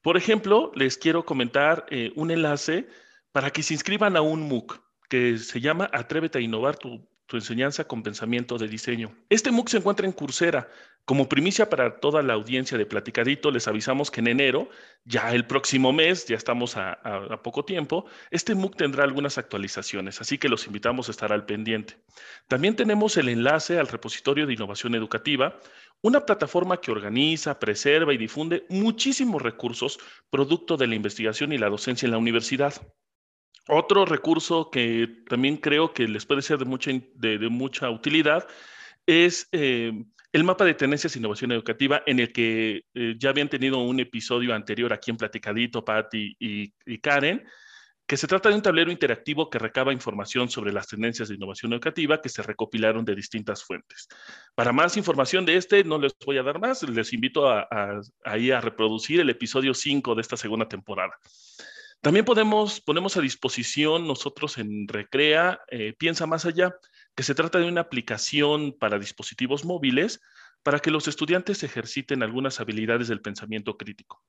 Por 0.02 0.16
ejemplo, 0.16 0.72
les 0.74 0.96
quiero 0.96 1.24
comentar 1.24 1.86
eh, 1.90 2.12
un 2.16 2.30
enlace 2.30 2.88
para 3.30 3.50
que 3.50 3.62
se 3.62 3.74
inscriban 3.74 4.16
a 4.16 4.22
un 4.22 4.48
MOOC 4.48 4.80
que 5.08 5.36
se 5.36 5.60
llama 5.60 5.90
Atrévete 5.92 6.38
a 6.38 6.40
innovar 6.40 6.76
tu, 6.76 7.06
tu 7.30 7.36
enseñanza 7.36 7.84
con 7.84 8.02
pensamiento 8.02 8.58
de 8.58 8.66
diseño. 8.66 9.14
Este 9.28 9.52
MOOC 9.52 9.68
se 9.68 9.76
encuentra 9.76 10.04
en 10.04 10.12
Coursera. 10.12 10.68
Como 11.04 11.28
primicia 11.28 11.70
para 11.70 12.00
toda 12.00 12.22
la 12.22 12.34
audiencia 12.34 12.76
de 12.76 12.86
Platicadito, 12.86 13.52
les 13.52 13.68
avisamos 13.68 14.10
que 14.10 14.18
en 14.18 14.26
enero, 14.26 14.68
ya 15.04 15.32
el 15.32 15.46
próximo 15.46 15.92
mes, 15.92 16.26
ya 16.26 16.36
estamos 16.36 16.76
a, 16.76 16.94
a, 16.94 17.40
poco 17.40 17.64
tiempo, 17.64 18.04
este 18.32 18.56
MOOC 18.56 18.76
tendrá 18.76 19.04
algunas 19.04 19.38
actualizaciones, 19.38 20.20
así 20.20 20.38
que 20.38 20.48
los 20.48 20.66
invitamos 20.66 21.06
a 21.06 21.12
estar 21.12 21.32
al 21.32 21.46
pendiente. 21.46 21.98
También 22.48 22.74
tenemos 22.74 23.16
el 23.16 23.28
enlace 23.28 23.78
al 23.78 23.86
repositorio 23.86 24.44
de 24.44 24.54
innovación 24.54 24.96
educativa, 24.96 25.60
una 26.02 26.26
plataforma 26.26 26.80
que 26.80 26.90
organiza, 26.90 27.60
preserva 27.60 28.12
y 28.12 28.18
difunde 28.18 28.66
muchísimos 28.68 29.40
recursos 29.40 30.00
producto 30.30 30.76
de 30.76 30.88
la 30.88 30.96
investigación 30.96 31.52
y 31.52 31.58
la 31.58 31.68
docencia 31.68 32.06
en 32.06 32.12
la 32.12 32.18
universidad. 32.18 32.74
Otro 33.72 34.04
recurso 34.04 34.68
que 34.70 35.22
también 35.28 35.56
creo 35.56 35.92
que 35.92 36.08
les 36.08 36.26
puede 36.26 36.42
ser 36.42 36.58
de 36.58 36.64
mucha, 36.64 36.90
de, 37.14 37.48
mucha 37.48 37.88
utilidad 37.88 38.46
es 39.06 39.48
eh, 39.52 39.92
el 40.32 40.44
mapa 40.44 40.64
de 40.64 40.74
tendencias 40.74 41.14
e 41.14 41.18
innovación 41.18 41.52
educativa, 41.52 42.02
en 42.06 42.18
el 42.18 42.32
que 42.32 42.84
eh, 42.94 43.14
ya 43.16 43.30
habían 43.30 43.48
tenido 43.48 43.78
un 43.78 44.00
episodio 44.00 44.54
anterior 44.54 44.92
aquí 44.92 45.10
en 45.10 45.16
Platicadito, 45.16 45.84
Patti 45.84 46.36
y 46.38 46.98
Karen, 46.98 47.44
que 48.10 48.16
se 48.16 48.26
trata 48.26 48.48
de 48.48 48.56
un 48.56 48.62
tablero 48.62 48.90
interactivo 48.90 49.48
que 49.48 49.60
recaba 49.60 49.92
información 49.92 50.50
sobre 50.50 50.72
las 50.72 50.88
tendencias 50.88 51.28
de 51.28 51.36
innovación 51.36 51.72
educativa 51.72 52.20
que 52.20 52.28
se 52.28 52.42
recopilaron 52.42 53.04
de 53.04 53.14
distintas 53.14 53.62
fuentes. 53.62 54.08
Para 54.56 54.72
más 54.72 54.96
información 54.96 55.46
de 55.46 55.54
este, 55.54 55.84
no 55.84 55.96
les 55.96 56.16
voy 56.26 56.36
a 56.38 56.42
dar 56.42 56.58
más, 56.58 56.82
les 56.82 57.12
invito 57.12 57.48
a, 57.48 57.68
ahí 58.24 58.50
a 58.50 58.60
reproducir 58.60 59.20
el 59.20 59.30
episodio 59.30 59.74
5 59.74 60.16
de 60.16 60.22
esta 60.22 60.36
segunda 60.36 60.66
temporada. 60.68 61.14
También 62.00 62.24
podemos, 62.24 62.80
ponemos 62.80 63.16
a 63.16 63.20
disposición 63.20 64.06
nosotros 64.06 64.56
en 64.56 64.88
Recrea, 64.88 65.60
eh, 65.68 65.94
Piensa 65.98 66.26
Más 66.26 66.46
Allá, 66.46 66.74
que 67.14 67.22
se 67.22 67.34
trata 67.34 67.58
de 67.58 67.68
una 67.68 67.82
aplicación 67.82 68.72
para 68.78 68.98
dispositivos 68.98 69.66
móviles 69.66 70.20
para 70.62 70.78
que 70.80 70.90
los 70.90 71.08
estudiantes 71.08 71.62
ejerciten 71.62 72.22
algunas 72.22 72.60
habilidades 72.60 73.08
del 73.08 73.22
pensamiento 73.22 73.76
crítico. 73.76 74.22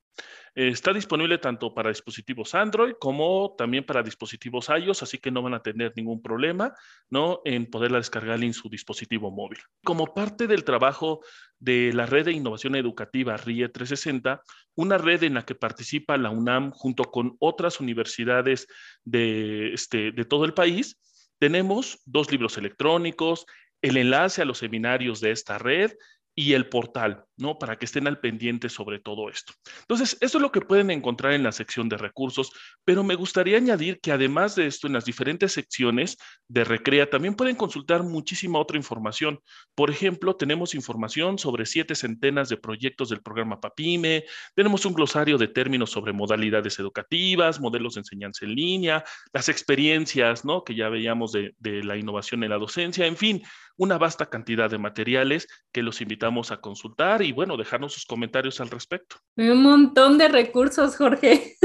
Está 0.54 0.92
disponible 0.92 1.38
tanto 1.38 1.74
para 1.74 1.90
dispositivos 1.90 2.54
Android 2.54 2.94
como 3.00 3.54
también 3.56 3.84
para 3.84 4.02
dispositivos 4.02 4.68
iOS, 4.68 5.02
así 5.02 5.18
que 5.18 5.30
no 5.30 5.42
van 5.42 5.54
a 5.54 5.62
tener 5.62 5.92
ningún 5.96 6.22
problema 6.22 6.74
¿no? 7.10 7.40
en 7.44 7.66
poderla 7.66 7.98
descargar 7.98 8.42
en 8.42 8.52
su 8.52 8.68
dispositivo 8.68 9.30
móvil. 9.30 9.58
Como 9.84 10.14
parte 10.14 10.46
del 10.46 10.64
trabajo 10.64 11.20
de 11.58 11.92
la 11.92 12.06
red 12.06 12.26
de 12.26 12.32
innovación 12.32 12.76
educativa 12.76 13.36
RIE 13.36 13.68
360, 13.68 14.42
una 14.74 14.98
red 14.98 15.22
en 15.22 15.34
la 15.34 15.44
que 15.44 15.54
participa 15.54 16.16
la 16.16 16.30
UNAM 16.30 16.70
junto 16.72 17.04
con 17.04 17.36
otras 17.40 17.80
universidades 17.80 18.66
de, 19.04 19.72
este, 19.72 20.12
de 20.12 20.24
todo 20.24 20.44
el 20.44 20.54
país, 20.54 20.98
tenemos 21.38 22.00
dos 22.04 22.30
libros 22.30 22.56
electrónicos, 22.58 23.46
el 23.80 23.96
enlace 23.96 24.42
a 24.42 24.44
los 24.44 24.58
seminarios 24.58 25.20
de 25.20 25.32
esta 25.32 25.58
red 25.58 25.92
y 26.34 26.54
el 26.54 26.68
portal, 26.68 27.26
¿no? 27.42 27.58
Para 27.58 27.76
que 27.76 27.84
estén 27.84 28.06
al 28.06 28.20
pendiente 28.20 28.68
sobre 28.68 29.00
todo 29.00 29.28
esto. 29.28 29.52
Entonces, 29.80 30.16
esto 30.20 30.38
es 30.38 30.42
lo 30.42 30.52
que 30.52 30.60
pueden 30.60 30.90
encontrar 30.90 31.32
en 31.34 31.42
la 31.42 31.52
sección 31.52 31.88
de 31.88 31.98
recursos, 31.98 32.52
pero 32.84 33.04
me 33.04 33.14
gustaría 33.14 33.58
añadir 33.58 34.00
que 34.00 34.12
además 34.12 34.54
de 34.54 34.66
esto, 34.66 34.86
en 34.86 34.94
las 34.94 35.04
diferentes 35.04 35.52
secciones 35.52 36.16
de 36.48 36.64
Recrea 36.64 37.10
también 37.10 37.34
pueden 37.34 37.56
consultar 37.56 38.02
muchísima 38.02 38.58
otra 38.58 38.76
información. 38.76 39.40
Por 39.74 39.90
ejemplo, 39.90 40.36
tenemos 40.36 40.74
información 40.74 41.38
sobre 41.38 41.66
siete 41.66 41.94
centenas 41.94 42.48
de 42.48 42.56
proyectos 42.56 43.10
del 43.10 43.20
programa 43.20 43.60
PAPIME, 43.60 44.24
tenemos 44.54 44.86
un 44.86 44.94
glosario 44.94 45.36
de 45.36 45.48
términos 45.48 45.90
sobre 45.90 46.12
modalidades 46.12 46.78
educativas, 46.78 47.60
modelos 47.60 47.94
de 47.94 48.00
enseñanza 48.00 48.44
en 48.44 48.54
línea, 48.54 49.04
las 49.32 49.48
experiencias, 49.48 50.44
¿no? 50.44 50.62
Que 50.64 50.74
ya 50.74 50.88
veíamos 50.88 51.32
de, 51.32 51.54
de 51.58 51.82
la 51.82 51.96
innovación 51.96 52.44
en 52.44 52.50
la 52.50 52.58
docencia, 52.58 53.06
en 53.06 53.16
fin, 53.16 53.42
una 53.76 53.98
vasta 53.98 54.26
cantidad 54.26 54.70
de 54.70 54.78
materiales 54.78 55.48
que 55.72 55.82
los 55.82 56.00
invitamos 56.00 56.50
a 56.50 56.60
consultar 56.60 57.22
y 57.22 57.31
bueno, 57.32 57.56
dejarnos 57.56 57.92
sus 57.92 58.06
comentarios 58.06 58.60
al 58.60 58.70
respecto. 58.70 59.16
Un 59.36 59.62
montón 59.62 60.18
de 60.18 60.28
recursos, 60.28 60.96
Jorge. 60.96 61.56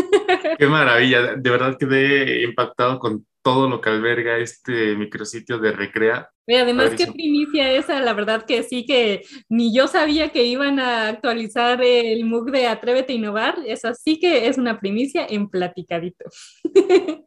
Qué 0.57 0.67
maravilla, 0.67 1.35
de 1.35 1.49
verdad 1.49 1.77
quedé 1.77 2.43
impactado 2.43 2.99
con 2.99 3.25
todo 3.47 3.69
lo 3.69 3.79
que 3.79 3.89
alberga 3.89 4.37
este 4.39 4.97
micrositio 4.97 5.57
de 5.57 5.71
Recrea. 5.71 6.29
Y 6.47 6.55
además, 6.55 6.91
qué 6.97 7.07
primicia 7.07 7.71
esa, 7.71 8.01
la 8.01 8.13
verdad 8.13 8.45
que 8.45 8.61
sí, 8.63 8.85
que 8.85 9.21
ni 9.47 9.73
yo 9.73 9.87
sabía 9.87 10.33
que 10.33 10.43
iban 10.43 10.79
a 10.79 11.07
actualizar 11.07 11.81
el 11.81 12.25
MOOC 12.25 12.51
de 12.51 12.67
Atrévete 12.67 13.13
a 13.13 13.15
Innovar, 13.15 13.55
eso 13.65 13.93
sí 13.93 14.19
que 14.19 14.47
es 14.47 14.57
una 14.57 14.81
primicia 14.81 15.25
en 15.29 15.49
platicadito. 15.49 16.25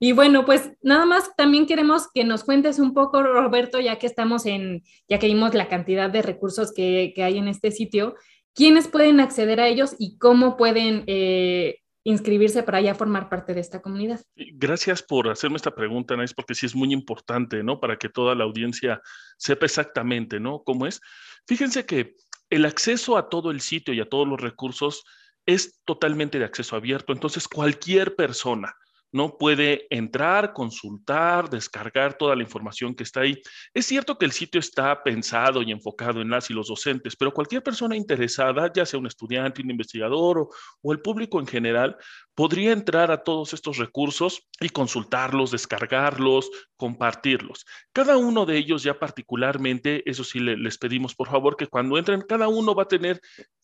y 0.00 0.12
bueno, 0.12 0.46
pues 0.46 0.70
nada 0.80 1.04
más 1.04 1.36
también 1.36 1.66
queremos 1.66 2.08
que 2.12 2.24
nos 2.24 2.42
cuentes 2.42 2.78
un 2.78 2.94
poco, 2.94 3.22
Roberto, 3.22 3.78
ya 3.80 3.98
que 3.98 4.06
estamos 4.06 4.46
en, 4.46 4.82
ya 5.08 5.18
que 5.18 5.26
vimos 5.26 5.54
la 5.54 5.68
cantidad 5.68 6.08
de 6.08 6.22
recursos 6.22 6.72
que, 6.72 7.12
que 7.14 7.22
hay 7.22 7.36
en 7.36 7.48
este 7.48 7.70
sitio, 7.70 8.16
quiénes 8.54 8.88
pueden 8.88 9.20
acceder 9.20 9.60
a 9.60 9.68
ellos 9.68 9.94
y 9.98 10.16
cómo 10.16 10.56
pueden 10.56 11.04
eh, 11.06 11.80
inscribirse 12.02 12.62
para 12.62 12.80
ya 12.80 12.94
formar 12.94 13.28
parte 13.28 13.52
de 13.52 13.60
esta 13.60 13.82
comunidad. 13.82 14.20
Gracias 14.34 15.02
por 15.02 15.28
hacerme 15.28 15.56
esta 15.56 15.74
pregunta, 15.74 16.14
Anaís, 16.14 16.32
porque 16.32 16.54
sí 16.54 16.64
es 16.64 16.74
muy 16.74 16.92
importante, 16.92 17.62
¿no? 17.62 17.78
Para 17.78 17.98
que 17.98 18.08
toda 18.08 18.34
la 18.34 18.44
audiencia 18.44 19.02
sepa 19.36 19.66
exactamente, 19.66 20.40
¿no? 20.40 20.62
Cómo 20.64 20.86
es. 20.86 21.00
Fíjense 21.46 21.84
que 21.84 22.14
el 22.48 22.64
acceso 22.64 23.16
a 23.18 23.28
todo 23.28 23.50
el 23.50 23.60
sitio 23.60 23.92
y 23.92 24.00
a 24.00 24.08
todos 24.08 24.26
los 24.26 24.40
recursos 24.40 25.04
es 25.46 25.80
totalmente 25.84 26.38
de 26.38 26.44
acceso 26.44 26.76
abierto, 26.76 27.12
entonces 27.12 27.48
cualquier 27.48 28.14
persona, 28.14 28.74
¿no? 29.12 29.36
Puede 29.36 29.86
entrar, 29.90 30.52
consultar, 30.52 31.50
descargar 31.50 32.14
toda 32.14 32.36
la 32.36 32.42
información 32.42 32.94
que 32.94 33.02
está 33.02 33.20
ahí. 33.20 33.40
Es 33.74 33.86
cierto 33.86 34.18
que 34.18 34.24
el 34.24 34.32
sitio 34.32 34.58
está 34.58 35.02
pensado 35.02 35.62
y 35.62 35.72
enfocado 35.72 36.20
en 36.20 36.30
las 36.30 36.50
y 36.50 36.54
los 36.54 36.68
docentes, 36.68 37.16
pero 37.16 37.32
cualquier 37.32 37.62
persona 37.62 37.96
interesada, 37.96 38.72
ya 38.72 38.86
sea 38.86 39.00
un 39.00 39.06
estudiante, 39.06 39.62
un 39.62 39.70
investigador 39.70 40.38
o, 40.38 40.50
o 40.82 40.92
el 40.92 41.00
público 41.00 41.40
en 41.40 41.46
general, 41.46 41.96
podría 42.40 42.72
entrar 42.72 43.10
a 43.10 43.22
todos 43.22 43.52
estos 43.52 43.76
recursos 43.76 44.48
y 44.62 44.70
consultarlos, 44.70 45.50
descargarlos, 45.50 46.50
compartirlos. 46.74 47.66
Cada 47.92 48.16
uno 48.16 48.46
de 48.46 48.56
ellos 48.56 48.82
ya 48.82 48.98
particularmente, 48.98 50.08
eso 50.08 50.24
sí 50.24 50.40
les 50.40 50.78
pedimos 50.78 51.14
por 51.14 51.28
favor 51.28 51.58
que 51.58 51.66
cuando 51.66 51.98
entren, 51.98 52.22
cada 52.26 52.48
uno 52.48 52.74
va 52.74 52.84
a 52.84 52.88
tener 52.88 53.20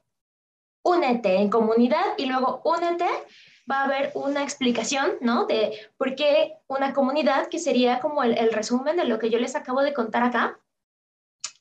Únete 0.81 1.35
en 1.35 1.51
comunidad 1.51 2.03
y 2.17 2.25
luego 2.25 2.63
Únete 2.65 3.05
va 3.69 3.81
a 3.81 3.83
haber 3.83 4.11
una 4.15 4.41
explicación, 4.41 5.11
¿no? 5.21 5.45
De 5.45 5.77
por 5.95 6.15
qué 6.15 6.55
una 6.65 6.91
comunidad, 6.91 7.47
que 7.47 7.59
sería 7.59 7.99
como 7.99 8.23
el, 8.23 8.51
resumen 8.51 8.97
de 8.97 9.05
lo 9.05 9.19
que 9.19 9.29
yo 9.29 9.37
les 9.37 9.55
acabo 9.55 9.83
de 9.83 9.93
contar 9.93 10.23
acá, 10.23 10.59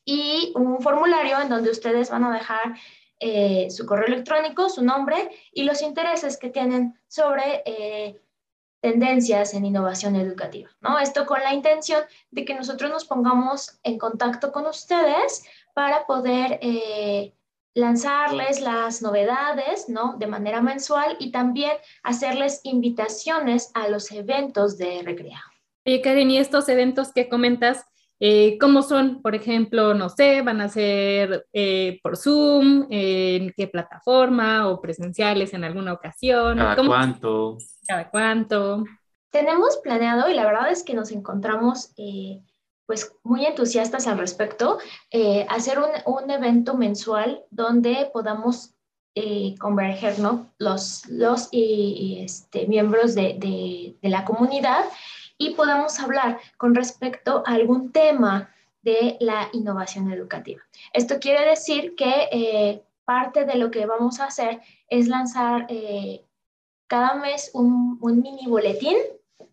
y 0.05 0.53
un 0.55 0.81
formulario 0.81 1.39
en 1.39 1.49
donde 1.49 1.69
ustedes 1.69 2.09
van 2.09 2.23
a 2.23 2.33
dejar 2.33 2.73
eh, 3.19 3.69
su 3.69 3.85
correo 3.85 4.07
electrónico, 4.07 4.69
su 4.69 4.83
nombre 4.83 5.29
y 5.51 5.61
los 5.63 5.83
intereses 5.83 6.35
que 6.35 6.49
tienen 6.49 6.99
sobre 7.07 7.61
eh, 7.65 8.22
tendencias 8.83 9.53
en 9.53 9.63
innovación 9.63 10.17
educativa, 10.17 10.69
¿no? 10.81 10.99
Esto 10.99 11.25
con 11.25 11.39
la 11.39 11.53
intención 11.53 12.03
de 12.31 12.43
que 12.43 12.53
nosotros 12.53 12.91
nos 12.91 13.05
pongamos 13.05 13.79
en 13.81 13.97
contacto 13.97 14.51
con 14.51 14.65
ustedes 14.65 15.45
para 15.73 16.05
poder 16.05 16.59
eh, 16.61 17.33
lanzarles 17.73 18.59
las 18.59 19.01
novedades, 19.01 19.87
¿no? 19.87 20.17
De 20.17 20.27
manera 20.27 20.59
mensual 20.59 21.15
y 21.17 21.31
también 21.31 21.71
hacerles 22.03 22.59
invitaciones 22.63 23.71
a 23.73 23.87
los 23.87 24.11
eventos 24.11 24.77
de 24.77 25.01
Recrea. 25.01 25.41
Oye, 25.85 26.01
Karen, 26.01 26.31
y 26.31 26.37
estos 26.37 26.67
eventos 26.67 27.13
que 27.13 27.29
comentas, 27.29 27.85
eh, 28.19 28.57
¿cómo 28.59 28.83
son? 28.83 29.21
Por 29.21 29.35
ejemplo, 29.35 29.93
no 29.93 30.09
sé, 30.09 30.41
van 30.41 30.61
a 30.61 30.69
ser 30.69 31.45
eh, 31.53 31.99
por 32.01 32.17
Zoom, 32.17 32.87
en 32.89 33.53
qué 33.55 33.67
plataforma 33.67 34.69
o 34.69 34.81
presenciales 34.81 35.53
en 35.53 35.63
alguna 35.63 35.93
ocasión. 35.93 36.57
¿Cada 36.57 36.75
cuánto? 36.75 37.57
¿Cada 37.87 38.09
cuánto? 38.09 38.83
Tenemos 39.29 39.77
planeado 39.77 40.29
y 40.29 40.33
la 40.33 40.45
verdad 40.45 40.71
es 40.71 40.83
que 40.83 40.93
nos 40.93 41.11
encontramos... 41.11 41.91
Eh, 41.97 42.41
pues 42.85 43.15
muy 43.23 43.45
entusiastas 43.45 44.07
al 44.07 44.17
respecto, 44.17 44.77
eh, 45.09 45.45
hacer 45.49 45.79
un, 45.79 45.89
un, 46.05 46.29
evento 46.29 46.75
mensual 46.75 47.43
donde 47.49 48.09
podamos 48.11 48.73
eh, 49.15 49.55
converger 49.59 50.19
¿no? 50.19 50.47
los, 50.57 51.05
los 51.07 51.47
y, 51.51 52.21
este, 52.23 52.67
miembros 52.67 53.15
de, 53.15 53.35
de, 53.37 53.95
de, 54.01 54.09
la 54.09 54.25
comunidad 54.25 54.85
y 55.43 55.55
podamos 55.55 55.99
hablar 55.99 56.39
con 56.57 56.73
respecto 56.75 57.43
a 57.45 57.53
algún 57.53 57.91
tema 57.91 58.49
de 58.81 59.17
la 59.19 59.49
innovación 59.53 60.11
educativa. 60.11 60.61
Esto 60.93 61.19
quiere 61.19 61.45
decir 61.49 61.95
que 61.95 62.29
eh, 62.31 62.83
parte 63.05 63.45
de 63.45 63.55
lo 63.55 63.71
que 63.71 63.85
vamos 63.85 64.19
a 64.19 64.25
hacer 64.25 64.61
es 64.87 65.07
lanzar 65.07 65.67
cada 66.87 67.15
mes 67.15 67.51
un, 67.53 67.97
un 68.01 68.21
mini 68.21 68.45
boletín 68.47 68.97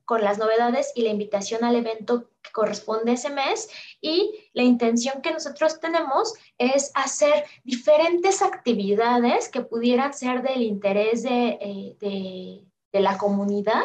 con 0.05 0.23
las 0.23 0.39
novedades 0.39 0.93
y 0.95 1.03
la 1.03 1.11
invitación 1.11 1.63
al 1.65 1.77
evento 1.77 2.31
que 2.43 2.51
corresponde 2.51 3.13
ese 3.13 3.31
mes. 3.31 3.69
Y 4.01 4.51
la 4.53 4.65
intención 4.65 5.23
que 5.23 5.33
nosotros 5.33 5.79
tenemos 5.79 6.35
es 6.59 6.91
hacer 6.95 7.45
diferentes 7.63 8.43
actividades 8.43 9.49
que 9.49 9.61
pudieran 9.61 10.13
ser 10.13 10.43
del 10.43 10.63
interés 10.63 11.23
de, 11.23 11.97
eh, 12.01 12.65
la 12.93 13.19
comunidad 13.19 13.85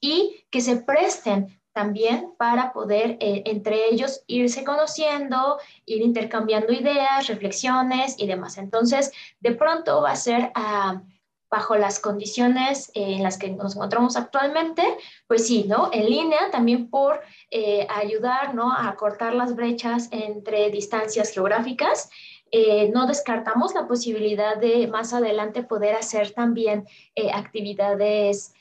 y 0.00 0.46
que 0.50 0.62
se 0.62 0.76
presten 0.76 1.60
también 1.72 2.32
para 2.38 2.72
poder 2.72 3.18
eh, 3.20 3.42
entre 3.44 3.88
ellos 3.90 4.24
irse 4.26 4.64
conociendo, 4.64 5.58
ir 5.86 6.02
intercambiando 6.02 6.72
ideas, 6.72 7.26
reflexiones 7.28 8.16
y 8.18 8.26
demás. 8.26 8.58
Entonces, 8.58 9.12
de 9.40 9.52
pronto 9.52 10.00
va 10.02 10.12
a 10.12 10.16
ser 10.16 10.50
a 10.54 11.02
bajo 11.50 11.76
las 11.76 11.98
condiciones 11.98 12.90
en 12.94 13.22
las 13.22 13.38
que 13.38 13.50
nos 13.50 13.74
encontramos 13.74 14.16
actualmente, 14.16 14.82
pues 15.26 15.46
sí, 15.46 15.64
¿no? 15.66 15.90
En 15.92 16.06
línea 16.06 16.50
también 16.50 16.90
por 16.90 17.20
eh, 17.50 17.86
ayudar, 17.88 18.54
¿no? 18.54 18.72
A 18.72 18.94
cortar 18.96 19.34
las 19.34 19.56
brechas 19.56 20.08
entre 20.10 20.70
distancias 20.70 21.30
geográficas. 21.30 22.10
Eh, 22.50 22.90
no 22.92 23.06
descartamos 23.06 23.74
la 23.74 23.86
posibilidad 23.86 24.56
de 24.56 24.86
más 24.86 25.12
adelante 25.12 25.62
poder 25.62 25.94
hacer 25.94 26.32
también 26.32 26.86
eh, 27.14 27.30
actividades 27.32 28.52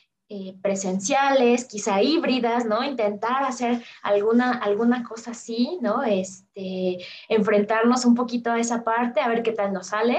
presenciales, 0.62 1.64
quizá 1.64 2.02
híbridas, 2.02 2.66
¿no? 2.66 2.84
Intentar 2.84 3.44
hacer 3.44 3.82
alguna, 4.04 4.52
alguna 4.52 5.02
cosa 5.04 5.32
así, 5.32 5.78
¿no? 5.80 6.04
Este, 6.04 6.98
enfrentarnos 7.30 8.04
un 8.04 8.14
poquito 8.14 8.52
a 8.52 8.60
esa 8.60 8.84
parte, 8.84 9.22
a 9.22 9.30
ver 9.30 9.42
qué 9.42 9.54
tal 9.54 9.72
nos 9.72 9.88
sale. 9.88 10.18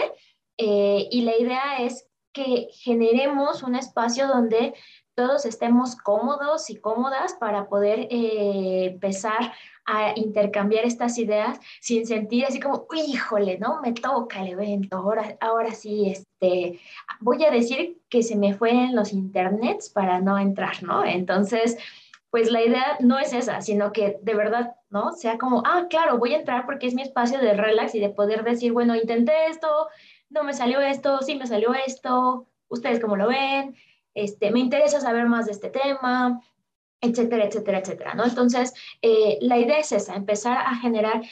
y 0.56 1.20
la 1.20 1.36
idea 1.36 1.80
es 1.80 2.08
que 2.32 2.68
generemos 2.72 3.62
un 3.62 3.74
espacio 3.74 4.28
donde 4.28 4.72
todos 5.18 5.46
estemos 5.46 5.96
cómodos 5.96 6.70
y 6.70 6.76
cómodas 6.76 7.34
para 7.34 7.68
poder 7.68 8.06
eh, 8.08 8.84
empezar 8.92 9.52
a 9.88 10.12
intercambiar 10.16 10.84
estas 10.84 11.16
ideas 11.16 11.58
sin 11.80 12.06
sentir 12.06 12.44
así 12.44 12.60
como, 12.60 12.86
híjole, 12.94 13.58
¿no? 13.58 13.80
Me 13.80 13.92
toca 13.92 14.42
el 14.42 14.48
evento, 14.48 14.98
ahora, 14.98 15.36
ahora 15.40 15.72
sí, 15.72 16.10
este, 16.10 16.78
voy 17.20 17.42
a 17.44 17.50
decir 17.50 17.98
que 18.10 18.22
se 18.22 18.36
me 18.36 18.52
fue 18.52 18.70
en 18.70 18.94
los 18.94 19.14
internets 19.14 19.88
para 19.88 20.20
no 20.20 20.38
entrar, 20.38 20.82
¿no? 20.82 21.04
Entonces, 21.04 21.78
pues 22.30 22.52
la 22.52 22.62
idea 22.62 22.98
no 23.00 23.18
es 23.18 23.32
esa, 23.32 23.62
sino 23.62 23.90
que 23.90 24.18
de 24.20 24.34
verdad, 24.34 24.76
¿no? 24.90 25.12
Sea 25.12 25.38
como, 25.38 25.62
ah, 25.64 25.86
claro, 25.88 26.18
voy 26.18 26.34
a 26.34 26.38
entrar 26.38 26.66
porque 26.66 26.86
es 26.86 26.94
mi 26.94 27.00
espacio 27.00 27.38
de 27.38 27.54
relax 27.54 27.94
y 27.94 28.00
de 28.00 28.10
poder 28.10 28.44
decir, 28.44 28.72
bueno, 28.72 28.94
intenté 28.94 29.46
esto, 29.46 29.88
no 30.28 30.44
me 30.44 30.52
salió 30.52 30.82
esto, 30.82 31.22
sí 31.22 31.36
me 31.36 31.46
salió 31.46 31.72
esto, 31.72 32.46
ustedes 32.68 33.00
cómo 33.00 33.16
lo 33.16 33.28
ven, 33.28 33.74
este, 34.12 34.50
me 34.50 34.60
interesa 34.60 35.00
saber 35.00 35.26
más 35.26 35.46
de 35.46 35.52
este 35.52 35.70
tema, 35.70 36.42
etcétera, 37.00 37.44
etcétera, 37.44 37.78
etcétera, 37.78 38.14
¿no? 38.14 38.24
Entonces, 38.24 38.74
eh, 39.02 39.38
la 39.40 39.58
idea 39.58 39.78
es 39.78 39.92
esa, 39.92 40.16
empezar 40.16 40.58
a 40.58 40.76
generar, 40.76 41.22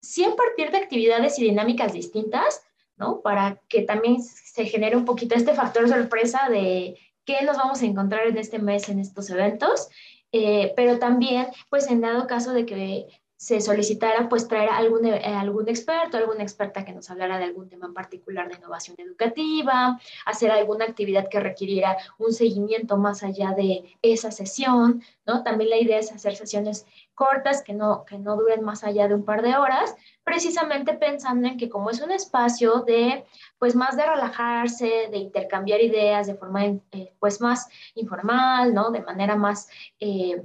sí 0.00 0.24
a 0.24 0.34
partir 0.34 0.70
de 0.70 0.78
actividades 0.78 1.38
y 1.38 1.44
dinámicas 1.44 1.92
distintas, 1.92 2.62
¿no? 2.96 3.20
Para 3.20 3.60
que 3.68 3.82
también 3.82 4.22
se 4.22 4.64
genere 4.64 4.96
un 4.96 5.04
poquito 5.04 5.34
este 5.34 5.54
factor 5.54 5.88
sorpresa 5.88 6.48
de 6.48 6.98
qué 7.24 7.42
nos 7.42 7.56
vamos 7.56 7.82
a 7.82 7.86
encontrar 7.86 8.26
en 8.26 8.38
este 8.38 8.58
mes 8.58 8.88
en 8.88 9.00
estos 9.00 9.30
eventos, 9.30 9.88
eh, 10.32 10.72
pero 10.76 10.98
también, 10.98 11.46
pues 11.70 11.90
en 11.90 12.00
dado 12.00 12.26
caso 12.26 12.52
de 12.52 12.66
que 12.66 13.06
se 13.36 13.60
solicitara 13.60 14.28
pues 14.28 14.48
traer 14.48 14.70
algún, 14.70 15.04
eh, 15.04 15.22
algún 15.24 15.68
experto, 15.68 16.16
alguna 16.16 16.42
experta 16.42 16.84
que 16.84 16.92
nos 16.92 17.10
hablara 17.10 17.38
de 17.38 17.44
algún 17.44 17.68
tema 17.68 17.86
en 17.86 17.94
particular 17.94 18.48
de 18.48 18.56
innovación 18.56 18.96
educativa, 18.98 20.00
hacer 20.24 20.50
alguna 20.50 20.86
actividad 20.86 21.28
que 21.28 21.40
requiriera 21.40 21.98
un 22.18 22.32
seguimiento 22.32 22.96
más 22.96 23.22
allá 23.22 23.52
de 23.52 23.96
esa 24.00 24.30
sesión, 24.30 25.02
¿no? 25.26 25.42
También 25.42 25.70
la 25.70 25.78
idea 25.78 25.98
es 25.98 26.12
hacer 26.12 26.34
sesiones 26.34 26.86
cortas 27.14 27.62
que 27.62 27.74
no, 27.74 28.04
que 28.06 28.18
no 28.18 28.36
duren 28.36 28.62
más 28.62 28.84
allá 28.84 29.06
de 29.06 29.14
un 29.14 29.24
par 29.24 29.42
de 29.42 29.56
horas, 29.56 29.94
precisamente 30.24 30.94
pensando 30.94 31.48
en 31.48 31.58
que 31.58 31.68
como 31.68 31.90
es 31.90 32.00
un 32.00 32.12
espacio 32.12 32.80
de, 32.86 33.26
pues 33.58 33.74
más 33.76 33.96
de 33.96 34.06
relajarse, 34.06 35.08
de 35.10 35.18
intercambiar 35.18 35.82
ideas 35.82 36.26
de 36.26 36.34
forma, 36.36 36.64
eh, 36.64 37.12
pues 37.18 37.40
más 37.40 37.68
informal, 37.94 38.72
¿no? 38.72 38.90
De 38.90 39.02
manera 39.02 39.36
más... 39.36 39.68
Eh, 40.00 40.42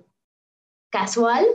casual, 0.91 1.45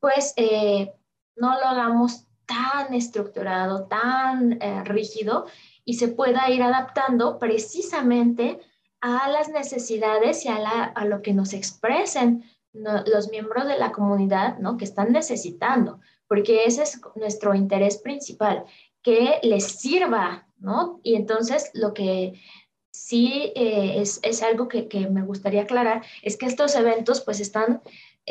pues 0.00 0.34
eh, 0.36 0.92
no 1.36 1.58
lo 1.58 1.66
hagamos 1.66 2.26
tan 2.46 2.92
estructurado, 2.94 3.86
tan 3.86 4.60
eh, 4.60 4.82
rígido 4.84 5.46
y 5.84 5.94
se 5.94 6.08
pueda 6.08 6.50
ir 6.50 6.62
adaptando 6.62 7.38
precisamente 7.38 8.58
a 9.00 9.28
las 9.28 9.48
necesidades 9.48 10.44
y 10.44 10.48
a, 10.48 11.04
lo 11.04 11.22
que 11.22 11.32
nos 11.32 11.54
expresen 11.54 12.44
los 12.72 13.30
miembros 13.30 13.66
de 13.66 13.78
la 13.78 13.92
comunidad 13.92 14.58
¿no? 14.58 14.76
que 14.76 14.84
están 14.84 15.12
necesitando, 15.12 16.00
porque 16.28 16.64
ese 16.64 16.82
es 16.82 17.00
nuestro 17.16 17.54
interés 17.54 17.98
principal, 17.98 18.64
que 19.02 19.40
les 19.42 19.64
sirva, 19.64 20.46
¿no? 20.58 21.00
Y 21.02 21.14
entonces 21.14 21.70
lo 21.72 21.94
que 21.94 22.34
sí 22.92 23.52
eh, 23.56 24.02
es, 24.02 24.42
algo 24.42 24.68
que, 24.68 24.88
que, 24.88 25.08
me 25.08 25.22
gustaría 25.22 25.62
aclarar 25.62 26.04
es 26.22 26.36
que 26.36 26.46
estos 26.46 26.74
eventos 26.76 27.22
pues 27.22 27.40
están 27.40 27.80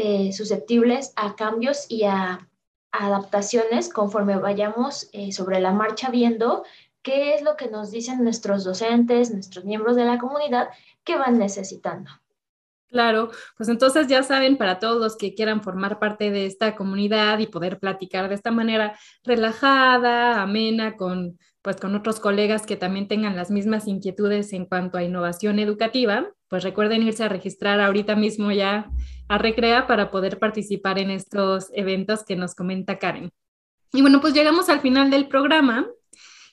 eh, 0.02 0.32
susceptibles 0.32 1.12
a 1.18 1.36
cambios 1.36 1.86
y 1.90 2.04
a, 2.06 2.48
adaptaciones 2.92 3.92
conforme 3.92 4.38
vayamos 4.38 5.10
eh, 5.12 5.32
sobre 5.34 5.60
la 5.60 5.74
marcha 5.74 6.10
viendo 6.10 6.64
qué 7.02 7.36
es 7.36 7.42
lo 7.42 7.58
que 7.58 7.70
nos 7.70 7.92
dicen 7.92 8.24
nuestros 8.24 8.64
docentes, 8.64 9.32
nuestros 9.32 9.66
miembros 9.66 9.98
de 9.98 10.06
la 10.06 10.18
comunidad 10.18 10.70
que 11.04 11.18
van 11.18 11.38
necesitando. 11.38 12.10
Claro, 12.88 13.30
pues 13.58 13.68
entonces 13.68 14.08
ya 14.08 14.24
saben, 14.24 14.58
para 14.58 14.80
todos 14.80 15.02
los 15.02 15.18
que 15.18 15.36
quieran 15.36 15.62
formar 15.62 16.00
parte 16.00 16.32
de 16.32 16.46
esta 16.46 16.76
comunidad 16.76 17.38
y 17.40 17.48
poder 17.48 17.78
platicar 17.78 18.30
de 18.30 18.36
esta 18.36 18.52
manera 18.52 18.98
relajada, 19.24 20.42
amena, 20.42 20.96
con, 20.96 21.38
pues, 21.62 21.76
con 21.76 21.94
otros 21.94 22.22
colegas 22.22 22.66
que 22.66 22.78
también 22.78 23.10
tengan 23.10 23.36
las 23.36 23.52
mismas 23.52 23.86
inquietudes 23.88 24.54
en 24.54 24.66
cuanto 24.66 24.98
a 24.98 25.04
innovación 25.04 25.60
educativa, 25.60 26.32
pues 26.50 26.64
recuerden 26.64 27.04
irse 27.04 27.24
a 27.24 27.30
registrar 27.30 27.80
ahorita 27.80 28.16
mismo 28.16 28.52
ya 28.52 28.90
a 29.28 29.38
Recrea 29.38 29.88
para 29.88 30.12
poder 30.12 30.40
participar 30.40 30.98
en 31.00 31.12
estos 31.12 31.70
eventos 31.74 32.24
que 32.24 32.36
nos 32.36 32.56
comenta 32.56 32.98
Karen. 32.98 33.32
Y 33.94 34.02
bueno, 34.02 34.20
pues 34.20 34.34
llegamos 34.34 34.70
al 34.70 34.82
final 34.82 35.10
del 35.12 35.28
programa. 35.28 35.88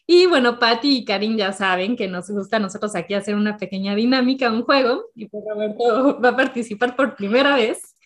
Y 0.06 0.26
bueno, 0.26 0.59
Patti 0.59 0.98
y 0.98 1.04
Karin 1.04 1.37
ya 1.37 1.52
saben 1.52 1.96
que 1.96 2.06
nos 2.06 2.30
gusta 2.30 2.59
a 2.59 2.61
nosotros 2.61 2.94
aquí 2.94 3.14
hacer 3.14 3.35
una 3.35 3.56
pequeña 3.56 3.94
dinámica, 3.94 4.52
un 4.52 4.62
juego, 4.62 5.06
y 5.14 5.26
pues 5.26 5.42
Roberto 5.48 6.20
va 6.24 6.28
a 6.30 6.37
participar 6.37 6.94
por 6.94 7.16
primera 7.16 7.56
vez. 7.56 7.96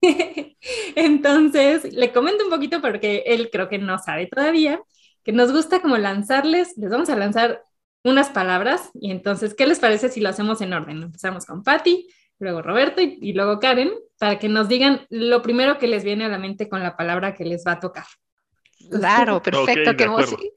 Entonces, 0.94 1.92
le 1.92 2.12
comento 2.12 2.44
un 2.44 2.50
poquito 2.50 2.80
porque 2.80 3.24
él 3.26 3.48
creo 3.50 3.68
que 3.68 3.78
no 3.78 3.98
sabe 3.98 4.26
todavía, 4.26 4.80
que 5.24 5.32
nos 5.32 5.52
gusta 5.52 5.80
como 5.80 5.96
lanzarles, 5.96 6.76
les 6.76 6.90
vamos 6.90 7.08
a 7.08 7.16
lanzar 7.16 7.62
unas 8.04 8.30
palabras 8.30 8.90
y 8.94 9.10
entonces, 9.10 9.54
¿qué 9.54 9.66
les 9.66 9.78
parece 9.80 10.08
si 10.08 10.20
lo 10.20 10.28
hacemos 10.28 10.60
en 10.60 10.72
orden? 10.72 11.02
Empezamos 11.02 11.46
con 11.46 11.62
Patti, 11.62 12.08
luego 12.38 12.62
Roberto 12.62 13.00
y, 13.00 13.18
y 13.20 13.32
luego 13.32 13.60
Karen, 13.60 13.92
para 14.18 14.38
que 14.38 14.48
nos 14.48 14.68
digan 14.68 15.06
lo 15.10 15.42
primero 15.42 15.78
que 15.78 15.88
les 15.88 16.04
viene 16.04 16.24
a 16.24 16.28
la 16.28 16.38
mente 16.38 16.68
con 16.68 16.82
la 16.82 16.96
palabra 16.96 17.34
que 17.34 17.44
les 17.44 17.64
va 17.66 17.72
a 17.72 17.80
tocar. 17.80 18.04
Claro, 18.90 19.42
perfecto, 19.42 19.90
Ok, 19.90 19.96
qué 19.96 20.04
de 20.04 20.04
acuerdo. 20.04 20.36
emoción. 20.42 20.52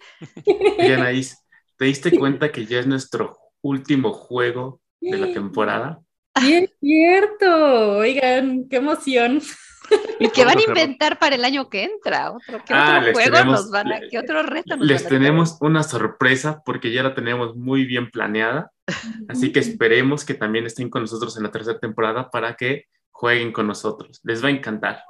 Oye, 0.77 0.93
Anaís, 0.95 1.45
¿te 1.77 1.85
diste 1.85 2.13
cuenta 2.15 2.51
que 2.51 2.65
ya 2.65 2.79
es 2.79 2.87
nuestro 2.87 3.37
último 3.61 4.13
juego 4.13 4.81
de 5.01 5.17
la 5.17 5.31
temporada? 5.31 6.01
Sí, 6.37 6.53
es 6.53 6.71
cierto. 6.79 7.97
Oigan, 7.99 8.67
qué 8.69 8.77
emoción. 8.77 9.41
Y 10.19 10.29
que 10.29 10.45
van 10.45 10.57
a 10.57 10.61
inventar 10.63 11.19
para 11.19 11.35
el 11.35 11.43
año 11.43 11.69
que 11.69 11.83
entra. 11.83 12.31
Otro, 12.31 12.59
¿Qué 12.65 12.73
Ah, 12.73 12.95
otro 12.99 13.05
les 13.07 13.13
juego 13.13 13.31
tenemos- 13.31 13.61
nos 13.61 13.71
van 13.71 13.91
a, 13.93 13.99
qué 14.09 14.17
otro 14.19 14.43
reto 14.43 14.77
nos 14.77 14.87
Les 14.87 15.03
van 15.03 15.05
a 15.05 15.09
tenemos 15.17 15.57
una 15.59 15.83
sorpresa 15.83 16.61
porque 16.65 16.91
ya 16.93 17.03
la 17.03 17.13
tenemos 17.15 17.55
muy 17.55 17.85
bien 17.85 18.09
planeada, 18.09 18.71
así 19.29 19.51
que 19.51 19.59
esperemos 19.59 20.23
que 20.23 20.33
también 20.33 20.65
estén 20.65 20.89
con 20.89 21.01
nosotros 21.01 21.35
en 21.37 21.43
la 21.43 21.51
tercera 21.51 21.79
temporada 21.79 22.29
para 22.31 22.55
que 22.55 22.85
jueguen 23.11 23.51
con 23.51 23.67
nosotros. 23.67 24.21
Les 24.23 24.43
va 24.43 24.47
a 24.47 24.51
encantar. 24.51 25.03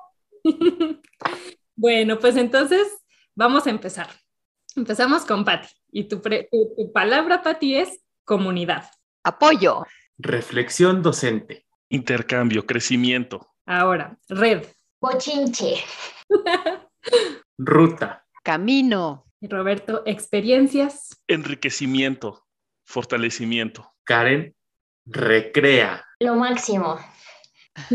Bueno, 1.78 2.20
pues 2.20 2.38
entonces 2.38 2.88
vamos 3.36 3.68
a 3.68 3.70
empezar. 3.70 4.08
Empezamos 4.76 5.26
con 5.26 5.44
Patti. 5.44 5.68
Y 5.92 6.06
tu, 6.08 6.22
pre- 6.22 6.48
tu- 6.52 6.74
tu 6.76 6.92
palabra, 6.94 7.42
Patti, 7.42 7.76
es 7.76 8.00
comunidad. 8.24 8.90
Apoyo, 9.24 9.86
Reflexión 10.18 11.02
docente. 11.02 11.66
Intercambio, 11.90 12.66
crecimiento, 12.66 13.55
Ahora, 13.66 14.18
red. 14.30 14.66
Bochinche. 15.02 15.84
Ruta. 17.58 18.26
camino, 18.44 19.26
Y 19.42 19.48
Roberto, 19.48 20.04
experiencias. 20.06 21.22
enriquecimiento, 21.28 22.46
fortalecimiento. 22.86 23.92
Karen. 24.04 24.56
Recrea. 25.08 26.04
Lo 26.20 26.36
máximo. 26.36 26.98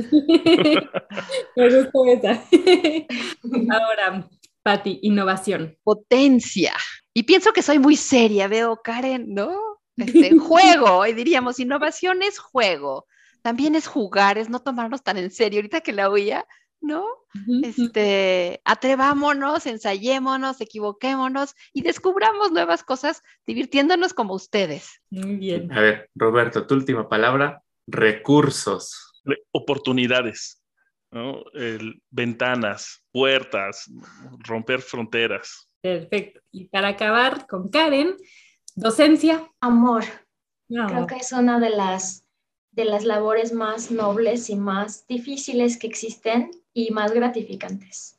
Me 1.56 1.68
gustó 1.82 2.04
esa. 2.06 2.44
Ahora, 3.72 4.28
Patti, 4.62 4.98
innovación. 5.02 5.76
potencia. 5.82 6.74
Y 7.14 7.24
pienso 7.24 7.52
que 7.52 7.62
soy 7.62 7.78
muy 7.78 7.96
seria, 7.96 8.46
veo 8.46 8.76
Karen, 8.82 9.34
¿no? 9.34 9.58
Este, 9.96 10.36
juego, 10.38 11.04
y 11.06 11.12
diríamos, 11.14 11.58
innovación 11.58 12.22
es 12.22 12.38
juego. 12.38 13.06
También 13.42 13.74
es 13.74 13.86
jugar, 13.86 14.38
es 14.38 14.48
no 14.50 14.60
tomarnos 14.60 15.02
tan 15.02 15.16
en 15.16 15.30
serio. 15.30 15.58
Ahorita 15.58 15.80
que 15.80 15.92
la 15.92 16.10
oía, 16.10 16.46
¿no? 16.80 17.04
Este, 17.62 18.60
atrevámonos, 18.64 19.66
ensayémonos, 19.66 20.60
equivoquémonos 20.60 21.54
y 21.72 21.82
descubramos 21.82 22.52
nuevas 22.52 22.82
cosas 22.82 23.22
divirtiéndonos 23.46 24.14
como 24.14 24.34
ustedes. 24.34 25.00
Muy 25.10 25.36
bien. 25.36 25.72
A 25.72 25.80
ver, 25.80 26.10
Roberto, 26.14 26.66
tu 26.66 26.74
última 26.74 27.08
palabra. 27.08 27.62
Recursos. 27.86 29.12
Oportunidades, 29.52 30.62
¿no? 31.10 31.42
El- 31.54 32.02
ventanas, 32.10 33.04
puertas, 33.12 33.90
romper 34.38 34.80
fronteras. 34.80 35.68
Perfecto. 35.80 36.40
Y 36.50 36.66
para 36.66 36.88
acabar 36.88 37.46
con 37.46 37.68
Karen, 37.68 38.16
docencia. 38.74 39.48
Amor. 39.60 40.04
No, 40.68 40.86
Creo 40.86 41.06
que 41.06 41.16
es 41.16 41.32
una 41.32 41.58
de 41.58 41.70
las, 41.70 42.24
de 42.72 42.84
las 42.84 43.04
labores 43.04 43.52
más 43.52 43.90
nobles 43.90 44.50
y 44.50 44.56
más 44.56 45.06
difíciles 45.06 45.76
que 45.76 45.86
existen 45.86 46.50
y 46.72 46.90
más 46.90 47.12
gratificantes. 47.12 48.16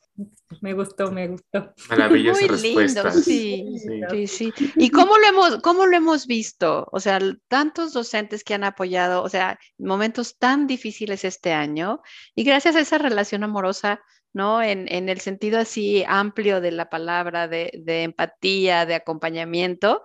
Me 0.60 0.74
gustó, 0.74 1.10
me 1.12 1.30
gustó. 1.30 1.74
Maravillosas 1.90 2.42
Muy 2.42 2.60
lindo, 2.62 2.82
respuestas. 2.82 3.24
sí. 3.24 3.66
Sí. 3.78 4.28
Sí, 4.28 4.28
sí. 4.28 4.72
¿Y 4.76 4.90
cómo 4.90 5.18
lo 5.18 5.26
hemos, 5.26 5.58
cómo 5.62 5.86
lo 5.86 5.96
hemos 5.96 6.28
visto? 6.28 6.90
O 6.92 7.00
sea, 7.00 7.20
tantos 7.48 7.94
docentes 7.94 8.44
que 8.44 8.54
han 8.54 8.66
apoyado, 8.66 9.24
o 9.24 9.30
sea, 9.30 9.58
en 9.80 9.86
momentos 9.88 10.38
tan 10.38 10.68
difíciles 10.68 11.24
este 11.24 11.54
año, 11.54 12.02
y 12.36 12.44
gracias 12.44 12.76
a 12.76 12.82
esa 12.82 12.98
relación 12.98 13.46
amorosa, 13.46 14.02
¿no? 14.34 14.62
En, 14.62 14.94
en 14.94 15.08
el 15.08 15.22
sentido 15.22 15.58
así 15.60 16.04
amplio 16.06 16.60
de 16.60 16.72
la 16.72 16.90
palabra, 16.90 17.48
de, 17.48 17.72
de 17.74 18.04
empatía, 18.04 18.86
de 18.86 18.96
acompañamiento, 18.96 20.04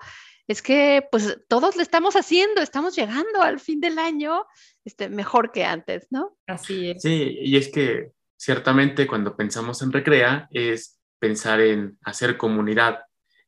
es 0.48 0.62
que 0.62 1.06
pues 1.10 1.38
todos 1.48 1.76
lo 1.76 1.82
estamos 1.82 2.14
haciendo, 2.14 2.60
estamos 2.60 2.94
llegando 2.94 3.42
al 3.42 3.60
fin 3.60 3.80
del 3.80 3.98
año 3.98 4.44
este, 4.84 5.08
mejor 5.08 5.52
que 5.52 5.64
antes, 5.64 6.06
¿no? 6.10 6.36
Así 6.46 6.90
es. 6.90 7.02
Sí, 7.02 7.38
y 7.40 7.56
es 7.56 7.68
que 7.68 8.12
ciertamente 8.36 9.06
cuando 9.06 9.36
pensamos 9.36 9.82
en 9.82 9.92
Recrea 9.92 10.48
es 10.52 11.00
pensar 11.18 11.60
en 11.60 11.98
hacer 12.02 12.36
comunidad, 12.36 13.00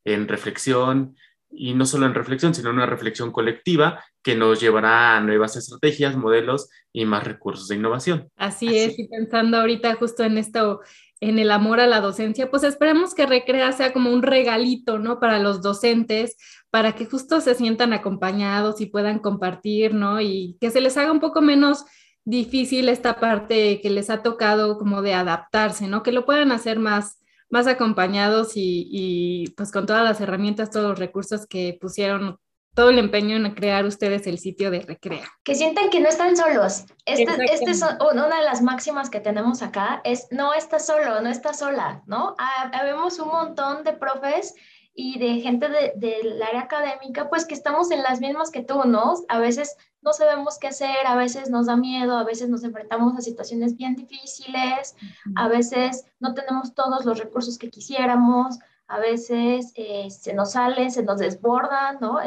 en 0.03 0.27
reflexión, 0.27 1.15
y 1.51 1.73
no 1.73 1.85
solo 1.85 2.05
en 2.05 2.13
reflexión, 2.13 2.53
sino 2.53 2.69
una 2.69 2.85
reflexión 2.85 3.31
colectiva 3.31 4.03
que 4.21 4.35
nos 4.35 4.59
llevará 4.59 5.17
a 5.17 5.21
nuevas 5.21 5.55
estrategias, 5.55 6.15
modelos 6.15 6.69
y 6.93 7.05
más 7.05 7.23
recursos 7.23 7.67
de 7.67 7.75
innovación. 7.75 8.29
Así 8.35 8.67
Así. 8.67 8.77
es, 8.77 8.99
y 8.99 9.07
pensando 9.07 9.57
ahorita 9.57 9.95
justo 9.95 10.23
en 10.23 10.37
esto, 10.37 10.81
en 11.19 11.39
el 11.39 11.51
amor 11.51 11.79
a 11.79 11.87
la 11.87 12.01
docencia, 12.01 12.49
pues 12.51 12.63
esperemos 12.63 13.15
que 13.15 13.25
Recrea 13.25 13.71
sea 13.71 13.93
como 13.93 14.11
un 14.11 14.21
regalito, 14.21 14.99
¿no? 14.99 15.19
Para 15.19 15.39
los 15.39 15.61
docentes, 15.61 16.37
para 16.71 16.93
que 16.93 17.05
justo 17.05 17.41
se 17.41 17.55
sientan 17.55 17.93
acompañados 17.93 18.81
y 18.81 18.85
puedan 18.87 19.19
compartir, 19.19 19.93
¿no? 19.93 20.21
Y 20.21 20.57
que 20.59 20.71
se 20.71 20.81
les 20.81 20.97
haga 20.97 21.11
un 21.11 21.19
poco 21.19 21.41
menos 21.41 21.85
difícil 22.25 22.89
esta 22.89 23.19
parte 23.19 23.81
que 23.81 23.89
les 23.89 24.09
ha 24.09 24.21
tocado 24.21 24.77
como 24.77 25.01
de 25.01 25.13
adaptarse, 25.13 25.87
¿no? 25.87 26.03
Que 26.03 26.11
lo 26.11 26.25
puedan 26.25 26.51
hacer 26.51 26.79
más, 26.79 27.19
más 27.49 27.67
acompañados 27.67 28.55
y, 28.55 28.87
y 28.91 29.49
pues 29.57 29.71
con 29.71 29.85
todas 29.85 30.03
las 30.03 30.21
herramientas, 30.21 30.69
todos 30.69 30.89
los 30.89 30.99
recursos 30.99 31.47
que 31.47 31.77
pusieron 31.81 32.37
todo 32.75 32.91
el 32.91 32.99
empeño 32.99 33.35
en 33.35 33.53
crear 33.55 33.85
ustedes 33.85 34.27
el 34.27 34.39
sitio 34.39 34.71
de 34.71 34.81
Recrea. 34.81 35.27
Que 35.43 35.55
sientan 35.55 35.89
que 35.89 35.99
no 35.99 36.07
están 36.07 36.37
solos. 36.37 36.85
Este, 37.05 37.23
Exactamente. 37.23 37.53
este 37.53 37.71
es 37.71 37.81
una 37.81 38.27
de 38.27 38.43
las 38.43 38.61
máximas 38.61 39.09
que 39.09 39.19
tenemos 39.19 39.61
acá, 39.61 40.01
es 40.03 40.27
no 40.31 40.53
estás 40.53 40.85
solo, 40.85 41.19
no 41.21 41.29
estás 41.29 41.59
sola, 41.59 42.03
¿no? 42.05 42.35
Habemos 42.71 43.19
un 43.19 43.29
montón 43.29 43.83
de 43.83 43.93
profes 43.93 44.53
y 45.01 45.17
de 45.17 45.39
gente 45.39 45.69
de- 45.69 45.93
del 45.95 46.41
área 46.43 46.61
académica, 46.61 47.29
pues 47.29 47.45
que 47.45 47.53
estamos 47.53 47.89
en 47.91 48.03
las 48.03 48.19
mismas 48.19 48.51
que 48.51 48.63
tú, 48.63 48.83
¿no? 48.85 49.13
A 49.29 49.39
veces 49.39 49.77
no 50.01 50.11
sabemos 50.11 50.57
qué 50.59 50.67
hacer, 50.67 51.05
a 51.05 51.15
veces 51.15 51.49
nos 51.49 51.67
da 51.67 51.75
miedo, 51.77 52.17
a 52.17 52.25
veces 52.25 52.49
nos 52.49 52.63
enfrentamos 52.65 53.17
a 53.17 53.21
situaciones 53.21 53.77
bien 53.77 53.95
difíciles, 53.95 54.95
a 55.35 55.47
veces 55.47 56.05
no 56.19 56.33
tenemos 56.33 56.73
todos 56.73 57.05
los 57.05 57.17
recursos 57.17 57.57
que 57.57 57.69
quisiéramos, 57.69 58.59
a 58.87 58.99
veces 58.99 59.71
eh, 59.75 60.09
se 60.09 60.33
nos 60.33 60.51
salen, 60.51 60.91
se 60.91 61.03
nos 61.03 61.19
desbordan, 61.19 61.97
¿no? 62.01 62.17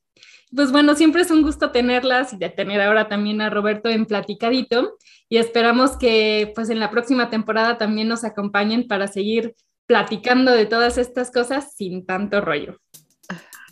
Pues 0.55 0.71
bueno, 0.71 0.95
siempre 0.95 1.23
es 1.23 1.31
un 1.31 1.41
gusto 1.41 1.71
tenerlas 1.71 2.33
y 2.33 2.37
de 2.37 2.49
tener 2.49 2.81
ahora 2.81 3.07
también 3.07 3.41
a 3.41 3.49
Roberto 3.49 3.89
en 3.89 4.05
Platicadito 4.05 4.97
y 5.27 5.37
esperamos 5.37 5.97
que 5.97 6.51
pues 6.53 6.69
en 6.69 6.79
la 6.79 6.91
próxima 6.91 7.31
temporada 7.31 7.77
también 7.79 8.07
nos 8.07 8.23
acompañen 8.23 8.87
para 8.87 9.07
seguir 9.07 9.55
platicando 9.87 10.51
de 10.51 10.67
todas 10.67 10.99
estas 10.99 11.31
cosas 11.31 11.73
sin 11.75 12.05
tanto 12.05 12.41
rollo. 12.41 12.77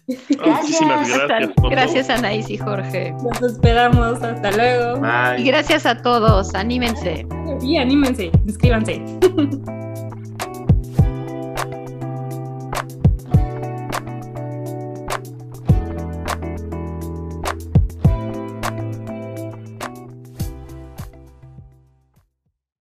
Muchísimas 0.07 1.09
gracias. 1.09 1.51
Gracias 1.69 2.09
Anaís 2.09 2.49
y 2.49 2.57
Jorge. 2.57 3.13
Nos 3.23 3.41
esperamos. 3.41 4.21
Hasta 4.21 4.51
luego. 4.51 5.01
Y 5.37 5.43
gracias 5.43 5.85
a 5.85 6.01
todos. 6.01 6.55
Anímense. 6.55 7.27
Sí, 7.59 7.77
anímense. 7.77 8.31
Inscríbanse. 8.45 9.01